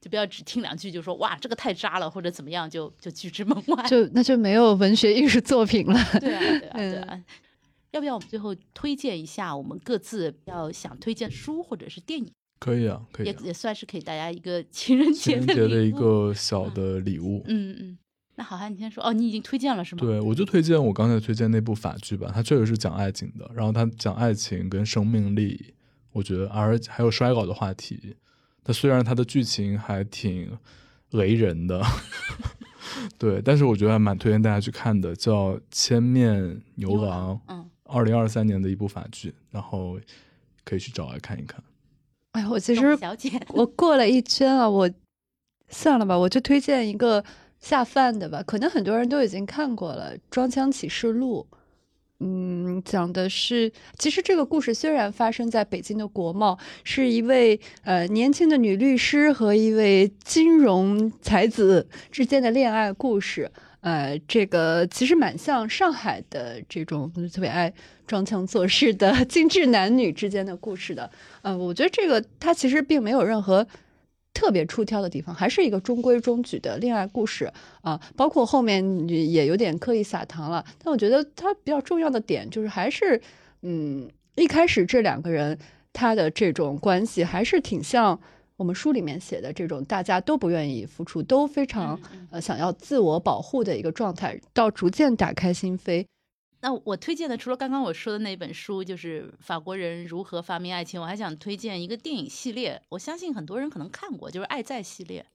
[0.00, 3.86] 就不要只听两句就说哇这个太渣了或者怎么样就就拒之门外。
[3.86, 5.94] 就那就没有文学艺术作品了。
[6.18, 7.22] 对啊对啊对啊。
[7.92, 13.36] 要不要我们最后推荐一下我们各自要想推荐书或者是电影，可以啊，可以、也啊。
[13.44, 17.42] 也算是给大家一个情人节情人节的一个小的礼物。
[17.46, 17.98] 嗯嗯。
[18.36, 20.00] 那好汉，你先说哦，你已经推荐了是吗？
[20.00, 25.74] 对，我就推荐我刚才推荐那部法剧吧，它确实是讲爱情的，然后它讲爱情跟生命力，
[26.12, 28.16] 我觉得，而还有衰老的话题。
[28.62, 30.58] 它虽然它的剧情还挺
[31.12, 31.82] 雷人的，
[33.16, 39.98] 对，但是我觉得还蛮推荐大家去看的，叫《千面牛郎》，嗯，二零二三年的一部法剧，然后
[40.64, 41.62] 可以去找来看一看。
[42.32, 44.90] 哎呀，我其实小姐，我过了一圈啊，我
[45.68, 47.24] 算了吧，我就推荐一个
[47.60, 48.42] 下饭的吧。
[48.46, 51.46] 可能很多人都已经看过了，《装腔启示录》。
[52.18, 63.50] 嗯，讲的是，其实这个故事虽然发生在北京的国贸，是一位呃年轻的女律师和一位金融才子之间的恋爱故事。
[63.82, 67.70] 呃，这个其实蛮像上海的这种特别爱
[68.06, 71.10] 装腔作势的 精致男女之间的故事的。
[71.42, 73.66] 呃，我觉得这个它其实并没有任何。
[74.36, 80.62] 特别出挑的地方，还是一个中规中矩的恋爱故事啊，包括后面也有点刻意撒糖了。
[80.84, 83.18] 但我觉得它比较重要的点就是，还是
[83.62, 85.58] 嗯，一开始这两个人
[85.94, 88.20] 他的这种关系还是挺像
[88.58, 91.98] 我们书里面写的这种，大家都不愿意付出，都非常
[92.30, 96.04] 呃想要自我保护的一个状态，到逐渐打开心扉。
[96.60, 105.26] 那我推荐的除了刚刚我说的那本书，就是法国人如何发明爱情，我还想推荐一个电影系列，我相信很多人可能看过，就是《爱在》系列。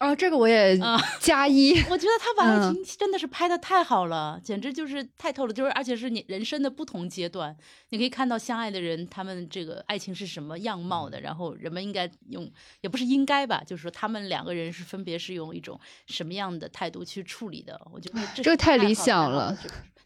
[0.00, 0.78] 啊，这个我也
[1.18, 1.74] 加一。
[1.90, 7.54] 我觉得他把爱情真的是拍的太好了，简直就是太透了，就是而且是你人生的不同阶段，
[7.90, 17.78] 你可以看到相爱的人他们这个爱情是什么样貌的，然后人们应该用也不是应该吧，就是说他们两个人是分别是用一种什么样的态度去处理的。
[17.92, 19.54] 我觉得这个太理想了。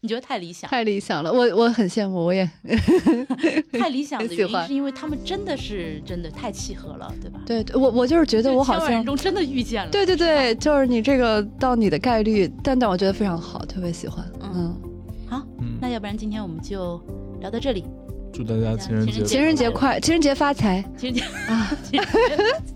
[0.01, 0.69] 你觉得太理想？
[0.69, 2.47] 太理想了，我我很羡慕，我也
[3.73, 7.41] 太理想的原因是因为他们真的是真的太契合了，对吧？
[7.43, 9.91] 对，我我就是觉得我好像中真的遇见了。
[9.91, 14.25] 对对对，就是你这个到你的概率，但但我觉得非常好，特别喜欢。
[14.41, 14.75] 嗯，
[15.27, 15.41] 好，
[15.79, 17.01] 那要不然今天我们就
[17.39, 17.85] 聊到这里。
[18.33, 21.71] 祝大家情人节情人节快，情人节发财， 情人节啊！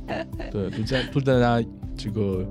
[0.51, 1.62] 对，祝家祝大家
[1.97, 2.45] 这个。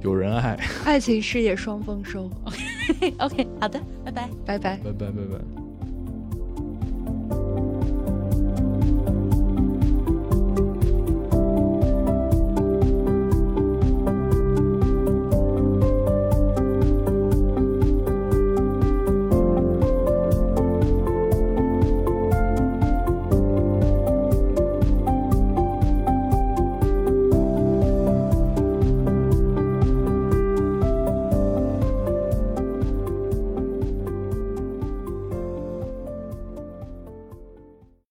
[0.00, 2.30] 有人爱，爱情事业双丰收。
[2.44, 5.67] OK，OK，好的，拜拜，拜拜，拜拜，拜拜。